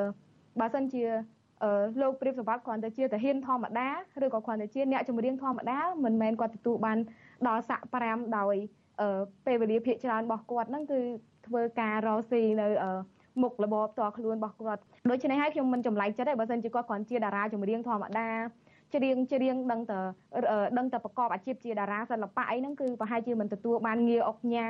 [0.60, 1.04] បើសិនជា
[1.62, 1.70] អឺ
[2.00, 3.88] លោកព្រៀបសវត្តគ្រាន់តែជាតាហ៊ានធម្មតា
[4.24, 6.98] ឬក៏គ្រាន់តែជាអ្នកចម្រៀងធម្មតាមិនមែនគាត់ទទួលបាន
[7.46, 8.56] ដល់សាក់5ដោយ
[9.46, 11.00] ពេលវេលាភាកច្រើនរបស់គាត់ហ្នឹងគឺ
[11.46, 12.66] ធ្វើការរកស៊ីនៅ
[13.42, 14.80] មុខរបបផ្ទាល់ខ្លួនរបស់គាត់
[15.10, 18.28] ដូច្នេះហើយខ្ញុំមិនចម្លែកចិត្តទេបើសិនជាគាត់គ្រាន់ជាតារាចម្រៀងធម្មតា
[18.94, 19.98] ច្រៀងច្រៀងដឹងតែ
[20.78, 24.68] ដឹងតែប្រកបអាជីពជាតារាសិល្បៈអីហ្នឹងគឺប្រហែលជាមិនទទួលបានងារអុកញ៉ា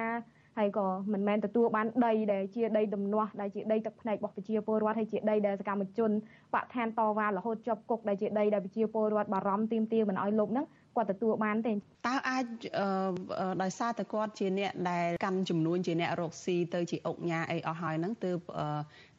[0.59, 6.11] ហើយក៏មិនមែនទទួលបានដីដែលជាដីដំណោះដែលជាដីទឹកភ្នែករបស់ប្រជាពលរដ្ឋហើយជាដីដែលសកម្មជន
[6.55, 10.67] បកឋានតវ៉ារហូតជាប់គុកដែលជាដីដែលប្រជាពលរដ្ឋបារម្ភទាមទារមិនឲ្យលុបហ្នឹង
[10.97, 11.73] គាត់ទទួលបានទេ
[12.07, 12.45] តើអាច
[13.63, 18.39] ដោយសារតែគាត់ជាអ្នកដែលកាន់ចំនួនជាអ្នករកស៊ីទៅជាអុកញ៉ាអីអស់ហើយហ្នឹងទើប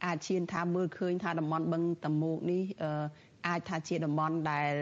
[0.05, 2.63] អាចឈានថាមើលឃើញថាតំបន់បឹងតមោកនេះ
[3.47, 4.73] អាចថាជាតំបន់ដែល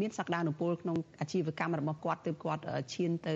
[0.00, 2.62] មានសក្តានុពលក្នុងអាជីវកម្មរបស់គាត់ទើបគាត់
[2.94, 3.34] ឈានទៅ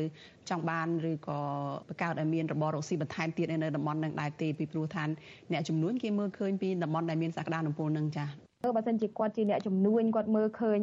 [0.48, 1.40] ចង់បានឬក៏
[1.88, 5.04] បង្កើតឲ្យមានរបររកស៊ីបន្ថែមទៀតនៅតំបន់នឹងដែរទេពីព្រោះថា
[5.52, 8.28] អ្នកចំនួនគេមើលឃើញពីតំបន់ដែលមានសក្តានុពលនឹងចា៎
[8.76, 10.78] បើសិនជាគាត់ជាអ្នកជំនួញគាត់មើលឃើញ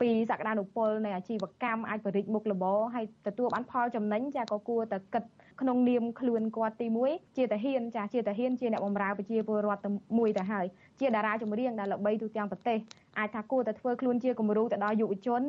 [0.00, 5.22] ពីសក្តានុពលនៃអាជីវកម្មអាចបរិចមុខរបរហើយទទួលបានផលចំណេញចាក៏គួរតែគិត
[5.60, 9.88] ក្នុងនាមខ្លួនគាត់ទី1ជាតាហ៊ានចាជាតាហ៊ានជាអ្នកបម្រើប្រជាពលរដ្ឋ
[10.18, 10.66] មួយទៅហើយ
[11.00, 12.78] ជាតារាចម្រៀងដែលល្បីទូទាំងប្រទេស
[13.18, 15.42] អាចថាគួរតែធ្វើខ្លួនជាគំរូទៅដល់យុវជន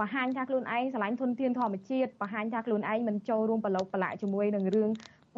[0.00, 4.90] បង្ហាញថាខ្លួនឯងឆ្លាញ់ធនធានធម្មជាតិបង្ហាញថាខ្លួនឯងមិនចូលរួមប្រឡូកប្រឡាក់ជាមួយនឹងរឿង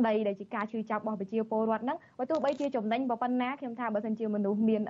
[0.07, 4.83] ដីដែលជាការឈឺចាប់របស់ប្រជាពលរដ្ឋហ្នឹងបើទោះបីជាចំណេញប៉ុណ្ណាខ្ញុំថាបើសិនជាមនុស្សមាន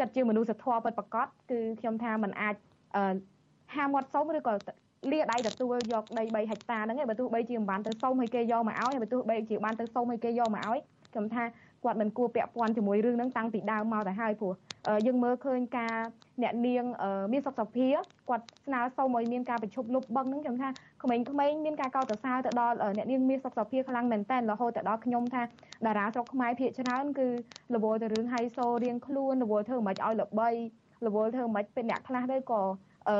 [0.00, 2.54] ចិត្តជាមនុស្សធម៌ពិតប្រាកដគឺខ្ញុំថាมันអាច
[3.74, 4.52] ហាមាត់សុំឬក៏
[5.12, 10.78] លាដៃទទួលយកដី3ហិកតាហ្នឹងឯងបើទោះបីជាមិនបានទៅសុំឲ្យគេយកមកឲ្យបើទោះបីជាបានទៅសុំឲ្យគេយកមកឲ្យ
[11.12, 11.44] ខ្ញុំថា
[11.84, 14.52] គាត់មិនគួរពាក់ព័ន្ធជាមួយរឿងហ្នឹងតាំងពីដើមមកទៅហើយព្រោះ
[15.06, 15.96] យើងមើលឃើញការ
[16.42, 16.84] អ្នកនាង
[17.32, 17.88] មានសុខសភា
[18.28, 20.68] គាត់ស្នើសុំឲ្យមានការប្រជុំលុបបឹងហ្នឹងខ្ញុំថា
[21.02, 27.28] ក្មេងៗមានការកោតសរសើរទៅដល់អ្នកនាងមានសុខសភាខ្លាំងមែនតើរហូតទៅដល់ខ្ញុំថាតារាស្រុកខ្មែរភាគច្រើនគឺ
[27.74, 30.48] រវល់ទៅរឿងហៃសូរៀងខ្លួនរវល់ធ្វើមិនឲ្យល្បី
[31.06, 32.62] រវល់ធ្វើមិនពេលអ្នកខ្លះទៅក៏
[33.08, 33.16] អឺ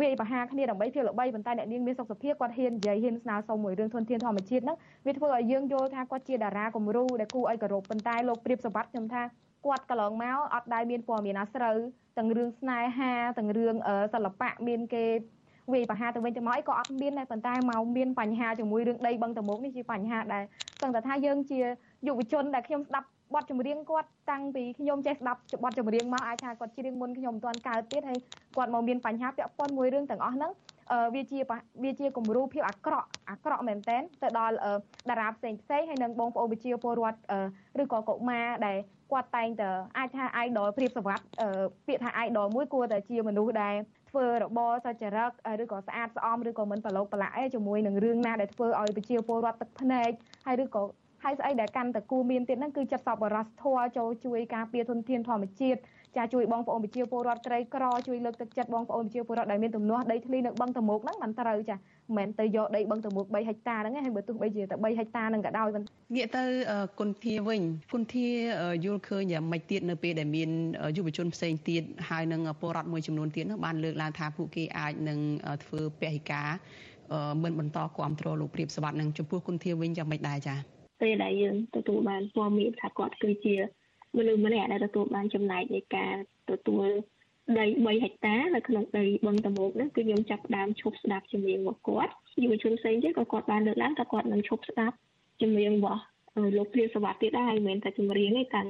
[0.00, 4.76] វាយបហាគ្នាដើម្បីភាពល្បីប៉ុន្តែអ្នកនាងមានសុខភាពគាត់ហ៊ាននិយាយហ៊ានស្នើសុំមួយរឿងធនធានធម្មជាតិហ្នឹង
[5.06, 9.22] វាធ្វើឲ្យយើងយល់ថាគាត់ជាតារាគំរូដែលគួរឲ្យគោរពប៉ុន្តែលោកព្រៀបសវັດខ្ញុំថា
[9.66, 11.76] គាត់កន្លងមកអត់ដែលមានព័ត៌មានអាស្រូវ
[12.18, 13.74] ទាំងរឿងស្នេហាទាំងរឿង
[14.14, 15.04] សិល្បៈមានគេ
[15.72, 20.44] វាយបហាទៅវិញទៅមកអីក៏អត់មានដែរប៉ុន្តែមកមានបញ្ហាជាមួយរឿងដីបឹងតមុកនេះជាបញ្ហាដែល
[20.80, 21.58] សឹងតែថាយើងជា
[22.06, 28.18] យុវជនដែលខ្ញុំស្ដាប់ បទចម្រៀងគាត់តាំងពីខ្ញុំចេះស្ដាប់បទចម្រៀងមកអាចថាគាត់ច្រៀងមុនខ្ញុំមិនទាន់កើតទៀតហើយ
[28.56, 30.52] គាត់មកមានបញ្ហាពាក់ព័ន្ធមួយរឿងទាំងអស់ហ្នឹង
[31.14, 31.38] វាជា
[31.84, 34.54] វាជាគំរូភាពអាក្រក់អាក្រក់មែនតែនទៅដល់
[35.10, 37.18] តារាផ្សេងផ្សេងហើយនិងបងប្អូនវិជាពលរដ្ឋ
[37.82, 38.76] ឬក៏កុមារដែល
[39.12, 39.68] គាត់តែងតែ
[39.98, 41.20] អាចថា idol ព្រៀបសវັດ
[41.86, 43.76] ពាក្យថា idol មួយគួរតែជាមនុស្សដែល
[44.10, 45.30] ធ្វើរបរសុចរិត
[45.62, 50.10] ឬក៏ស្អាតស្អំឬក៏មិនប្រឡូកប្រឡាក់អីជាមួយនឹងរឿងណាដែលធ្វើឲ្យប្រជាពលរដ្ឋទឹកភ្នែក
[50.46, 50.82] ហើយឬក៏
[51.24, 55.80] ហើយស្អីដែលកាន់តែគួរមានទៀតហ្នឹងគឺចិត្តសប្បុរសធម៌ចូលជួយការពារធនធានធម្មជាតិ
[56.16, 61.80] ចាជួយបងប្អូនប្រជាពលរដ្ឋក្រីក្រជួយលើកទឹកចិត្តបងប្អូនប្រជាពលរដ្ឋដែលមានទំនាស់ដីធ្លីនៅបឹងតមោកហ្នឹងមិនត្រូវចាមិ
[62.12, 65.68] នមែនទៅយកដីបឹងតមោក3ហិកតាហ្នឹងឯងហើយបើទោះបីជាតែ3ហិកតាហ្នឹងក៏ដោយ
[66.14, 66.44] ងាកទៅ
[67.00, 67.60] គុណធាវិញ
[67.92, 68.28] គុណធា
[68.84, 70.50] យល់ឃើញយ៉ាងម៉េចទៀតនៅពេលដែលមាន
[70.96, 75.18] យុវជនផ្សេងទៀតហើយនឹងពលរដ្ឋមួយចំនួនទៀតនោះបានលើកឡើងថាពួកគេអាចនឹង
[75.64, 76.48] ធ្វើពហិការ
[77.42, 83.56] មិនបន្តគ្រប់គ្រងលោកព្រៀបសវັດនឹងចំពោះគុណធាវិញយ៉ាងម៉េចដែរចា៎ ពេលដែលយើងទទួលបានព័ត៌មានថាគាត់គឺជា
[84.16, 86.14] មនុស្សម្នាក់ដែលទទួលបានចំណែកនៃការ
[86.50, 86.86] ទទួល
[87.58, 94.96] ដី3ហិកតានៅក្នុងដីបឹងតមោកហ្នឹងគឺខ្ញុំចាប់ផ្ដើមឈប់ស្ដាប់ចម្រៀងរបស់គាត់យុវជនផ្សេងទៀតក៏គាត់បានលើកឡើងថាគាត់នឹងឈប់ស្ដាប់
[95.42, 96.02] ចម្រៀងរបស់
[96.56, 98.68] លោកព្រាសវត្តទៀតដែរមិនមែនតែចម្រៀងទេតាំង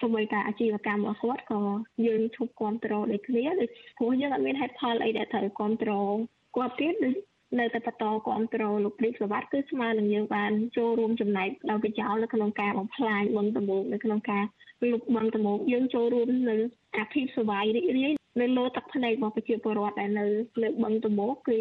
[0.00, 1.60] ទោះបីតែអាជីវកម្មរបស់គាត់ក៏
[2.06, 6.14] យើងឈប់គ្រប់គ្រងដូចគ្នាដូចព្រោះយើងអត់មានហេតុផលអីដែលត្រូវគ្រប់គ្រង
[6.56, 7.14] គាត់ទៀតដូច
[7.56, 14.44] នៅតែបន្តគ្រប់គ្រងលោកព្រីកសវັດគឺស្មើនឹងយើងបានចូលរួមចំណែកដល់ប្រយោជន៍នៅក្នុងការបំផ្លាញបឹងតមោកនៅក្នុងការ
[14.92, 16.56] លុបបឹងតមោកយើងចូលរួមនៅ
[16.96, 20.24] អាភិបសវាយរីករាយនៅលើទឹកភ្នែករបស់ប្រជាពលរដ្ឋដែលនៅ
[20.62, 21.58] លើបឹងតមោកគឺ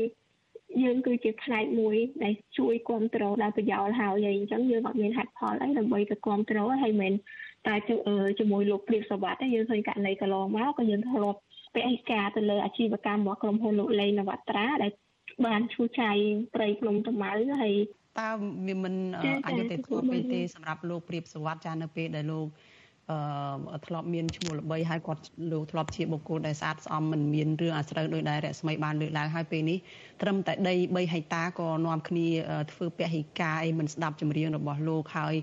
[0.83, 7.13] យើងគឺជាផ្នែកមួយដែលជួយគ្រប់គ្រងដល់ប្រយោជន៍ហើយហើយអញ្ចឹងយើងអត់មានហេតុផលអីដើម្បីទៅគ្រប់គ្រងហើយមិន
[7.67, 7.75] តែ
[8.39, 11.39] ជាមួយលោកព្រៀបសវັດយើងឃើញករណីកន្លងមកក៏យើងធ្លាប់
[11.73, 14.91] ពាក់ឯកាទៅលើអាជីវកម្មរបស់ក្រុមហ៊ុនលោកលេងនវត្រាដែល
[15.45, 16.17] បានឈូសឆាយ
[16.55, 17.31] ព្រៃភ្នំត្មៅ
[17.61, 17.75] ហើយ
[18.19, 18.29] តើ
[18.67, 18.95] វាមិន
[19.45, 22.47] អយុត្តិធម៌ពេកទេសម្រាប់លោកព្រៀបសវັດចានៅពេលដែលលោក
[23.73, 29.77] អឺធ្លាប់មានឈ្មោះល្បីហើយគាត់លោកធ្លាប់ជាបុគ្គលដែលស្អាតស្អំមិនមានរឿងអាស្រូវដោយដែលរស្មីបានលើកឡើងហើយពេលនេះ
[30.21, 32.27] ត្រឹមតែដី3ហិកតាក៏នាំគ្នា
[32.71, 35.35] ធ្វើពហិការអីមិនស្ដាប់ចម្រៀងរបស់លោកហើយ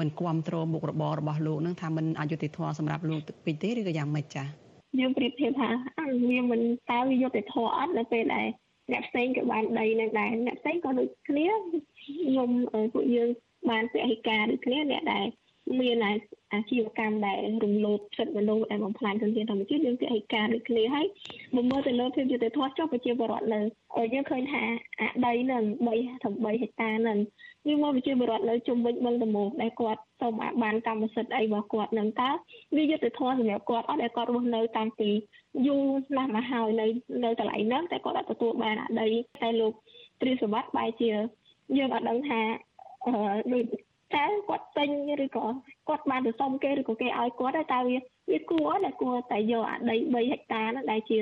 [0.00, 4.46] មិនគ្រប់គ្រងមុខរបររបស់លោកនឹងថាមិនអយុត្តិធម៌សម្រាប់លោកពេកទេឬក៏យ៉ាងម៉េចចា៎
[5.00, 5.68] យើងប្រៀបធៀបថា
[6.30, 6.60] វាមិន
[6.90, 8.46] តើវាយុត្តិធម៌អត់នៅពេលដែល
[8.92, 11.46] អ្នកផ្សេងក៏បានដីនឹងដែរអ្នកផ្សេងក៏ដូចគ្នា
[12.02, 12.50] ខ្ញុំ
[12.94, 13.28] ពួកយើង
[13.70, 15.26] បានពហិការដូចគ្នាអ្នកដែល
[15.80, 15.96] មាន
[16.52, 21.06] អាជីវកម្មដែលរំលោភសិទ្ធិមនុស្សដែលបំផ្លាញធនធានធម្មជាតិយើងពហិការដូចគ្នាហើយ
[21.54, 23.60] បើមើលទៅលើភាពយុត្តិធម៌ចុះប្រជាពលរដ្ឋនៅ
[24.12, 24.62] យើងឃើញថា
[25.00, 25.64] អាដីនឹង
[25.94, 27.18] 3ถึง3ហិកតានឹង
[27.66, 30.32] យើងមកប្រជាពលរដ្ឋនៅជុំវិញបឹងតមោកដែលគាត់សូម
[30.62, 32.30] បានកម្មសិទ្ធិអីរបស់គាត់នឹងតើ
[32.76, 35.10] វាយុត្តិធម៌សម្រាប់គាត់អត់ដែលគាត់រស់នៅតាំងពី
[35.66, 35.84] យូរ
[36.16, 36.86] ណាស់មកហើយនៅ
[37.24, 39.72] នៅកន្លែងហ្នឹងតែគាត់អត់ទទួលបានអាដីតែលោក
[40.20, 41.10] ទ្រីសវ័តបែរជា
[41.78, 42.40] យើងអត់ដឹងថា
[43.06, 43.14] អឺ
[43.52, 43.64] ដូច
[44.14, 44.90] តើគាត់ពេញ
[45.24, 45.46] ឬក៏
[45.88, 47.96] គាត់បានទៅសុំគេឬក៏គេឲ្យគាត់តែវា
[48.30, 51.20] វាគួរតែគួរតែយកអាដី3ហិកតាហ្នឹងដែលជា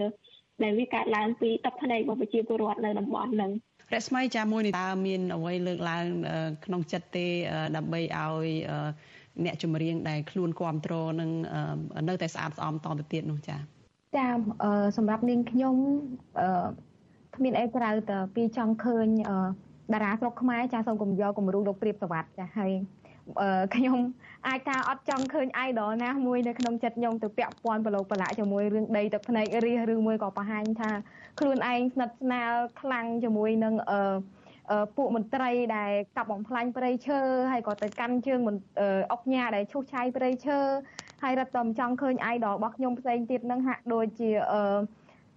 [0.63, 3.51] ដែលវាកើតឡើងពីទឹកភ្នែករបស់ប្រជាពលរដ្ឋនៅតំបន់ហ្នឹង
[3.95, 6.05] រស្មីចាមួយនេះតើមានអ្វីលើកឡើង
[6.65, 7.27] ក្នុងចិត្តទេ
[7.77, 8.47] ដើម្បីឲ្យ
[9.45, 11.31] អ្នកចម្រៀងដែលខ្លួនគ្រប់គ្រងនឹង
[12.09, 13.57] នៅតែស្អាតស្អំតទៅទៀតនោះចា
[14.17, 14.27] ចា
[14.97, 15.77] សម្រាប់នាងខ្ញុំ
[16.41, 16.69] អឺ
[17.37, 19.07] គ្មានអីក្រៅតែពីចង់ឃើញ
[19.93, 22.73] តារាស្រុកខ្មែរចាសូមគំយកគំរូលោកព្រាបសវັດចាហើយ
[23.75, 23.99] ខ្ញុំ
[24.47, 30.91] អាចថាអត់ចង់ឃើញ idol ណាមួយនៅក្នុងចិត្តខ្ញុំទៅពាក់ព័ន្ធប្រឡូកប្រឡាក់ជាមួយរឿងដីទឹកភ្នែករិះឬមួយក៏បង្ហាញថា
[31.41, 34.15] ខ្លួនឯងស្និទ្ធស្នាលខ្លាំងជាមួយនឹងអឺ
[34.97, 37.21] ពួកមន្ត្រីដែលកាប់បំផ្លាញព្រៃឈើ
[37.53, 38.41] ហើយក៏ទៅកាន់ជើង
[39.13, 40.59] អុកញ៉ាដែលឈូសឆាយព្រៃឈើ
[41.24, 44.62] ហើយរត់តែមិនចង់ឃើញ idol របស់ខ្ញុំផ្សេងទៀតនឹងហាក់ដូចជាអឺ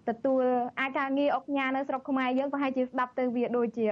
[0.08, 0.44] ទទួល
[0.80, 3.86] អាចការងារអុកញ៉ានៅស្រុកខ្មែរយើងប្រហែលជាស្ដាប់ទៅវាដូចជា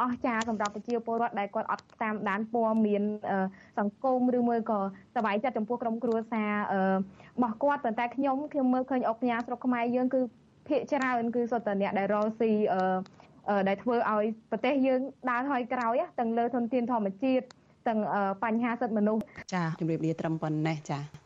[0.00, 3.02] អស្ចារសម្រាប់ប្រជាពលរដ្ឋដែលគាត់អត់តាមដានព័ត៌មាន
[3.78, 4.78] សង្គមឬមួយក៏
[5.16, 6.52] សบายចិត្តចំពោះក្រុមគ្រួសារ
[6.82, 10.20] របស់គាត់ប៉ុន្តែខ្ញុំខ្ញុំមើលឃើញអុកញ៉ាស្រុកខ្មែរយើងគឺ
[10.68, 12.52] ភាគច្រើនគឺសុទ្ធតែអ្នកដែលរស់ស៊ី
[13.68, 15.00] ដែលធ្វើឲ្យប្រទេសយើង
[15.30, 17.44] ដើរថយក្រោយទាំងលើធនធានធម្មជាតិ
[17.88, 18.00] ទាំង
[18.44, 19.22] បញ្ហាសិទ្ធិមនុស្ស
[19.54, 21.19] ចាជំរាបលាត្រឹមប៉ុណ្ណេះចា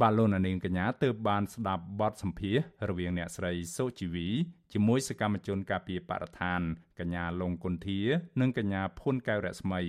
[0.00, 2.56] បាទលោកនាងកញ្ញាទើបបានស្ដាប់បទសម្ភាស
[2.88, 4.28] រវាងអ្នកស្រីសុជីវី
[4.72, 6.60] ជាមួយសកម្មជនការពារបរិស្ថាន
[6.98, 8.00] កញ្ញាលងគុន្ធា
[8.40, 9.80] និងកញ្ញាភុនកែវរស្មី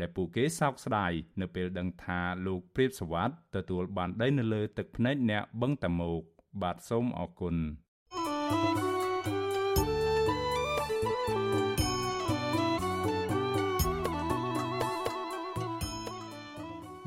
[0.00, 6.20] ដែលពួកគេសោកស្ដាយនៅពេលដឹងថាលោកព្រាបសវັດទទួលបានដីនៅលើទឹកភ្នែកអ្នកបឹងតាមុក
[6.62, 7.56] បាទសូមអរគុណ
[8.54, 8.92] thank you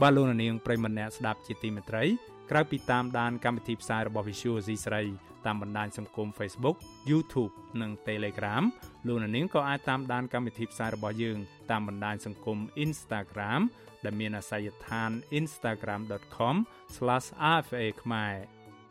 [0.01, 2.03] បាទលោកនាងប្រិមម្នាក់ស្ដាប់ជាទីមេត្រី
[2.52, 5.04] ក្រៅពីតាមដានកម្មវិធីផ្សាយរបស់ Visual C ស្រី
[5.46, 6.78] តាមបណ្ដាញសង្គម Facebook
[7.10, 8.64] YouTube និង Telegram
[9.08, 11.38] លោកនាងក៏អាចតាមដានកម្មវិធីផ្សាយរបស់យើង
[11.72, 13.62] តាមបណ្ដាញសង្គម Instagram
[14.06, 18.34] ដែលមានអាសយដ្ឋាន instagram.com/rfa ខ្មែរ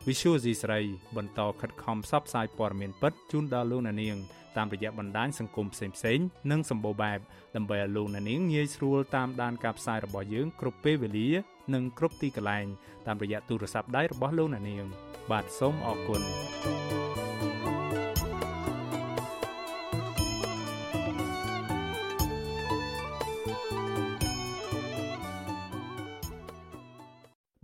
[0.07, 0.79] Visual C ស្រី
[1.17, 4.17] បន្តខិតខំផ្សព្វផ្សាយព័ត៌មានពិតជូនដល់លោកនាង
[4.57, 7.19] តាមរយៈបណ្ដាញសង្គមផ្សេងៗនិងសម្បូរបែប
[7.55, 11.29] ដើម្បីឲ្យលោកអ្នកនាងងាយស្រួលតាមដានការផ្សាយរបស់យើងគ្រប់ពេលវេលា
[11.73, 12.65] និងគ្រប់ទីកន្លែង
[13.07, 14.85] តាមរយៈទូរស័ព្ទដៃរបស់លោកអ្នកនាង
[15.31, 16.21] បាទសូមអរគុណ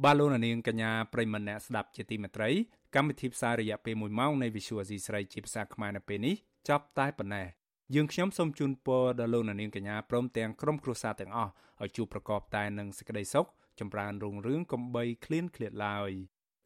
[0.04, 2.49] បាទលោកនាងកញ្ញាប្រិមម្នាក់ស្ដាប់ជាទីមេត្រី
[2.95, 6.36] កម្មវិធីផ្សាយរយៈពេល1ម៉ោងនៃ Visual Asia ស្រីជាភាសាខ្មែរនៅពេលនេះ
[6.70, 7.47] ចប់តែប៉ុណ្ណេះ
[7.95, 13.45] យើងខ្ញុំសូមជូនពរដល់លោកនាងកញ្ញាព្រមទាំងក្រុមគ្រួសារទាំងអស់ឲ្យជួបប្រកបតែនឹងសេចក្តីសុខ
[13.82, 16.12] ចម្រើនរុងរឿងកំបីគ្លៀនគ្លាតឡើយ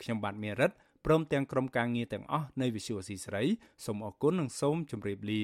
[0.02, 0.72] ខ្ញុំបាទមេរិត
[1.06, 3.44] ព្រមទាំងក្រុមការងារទាំងអស់នៃ Visual C ស្រី
[3.86, 5.44] សូមអរគុណនិងសូមជម្រាបលា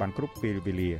[0.00, 0.90] បានគ្រប់ពេលវេលា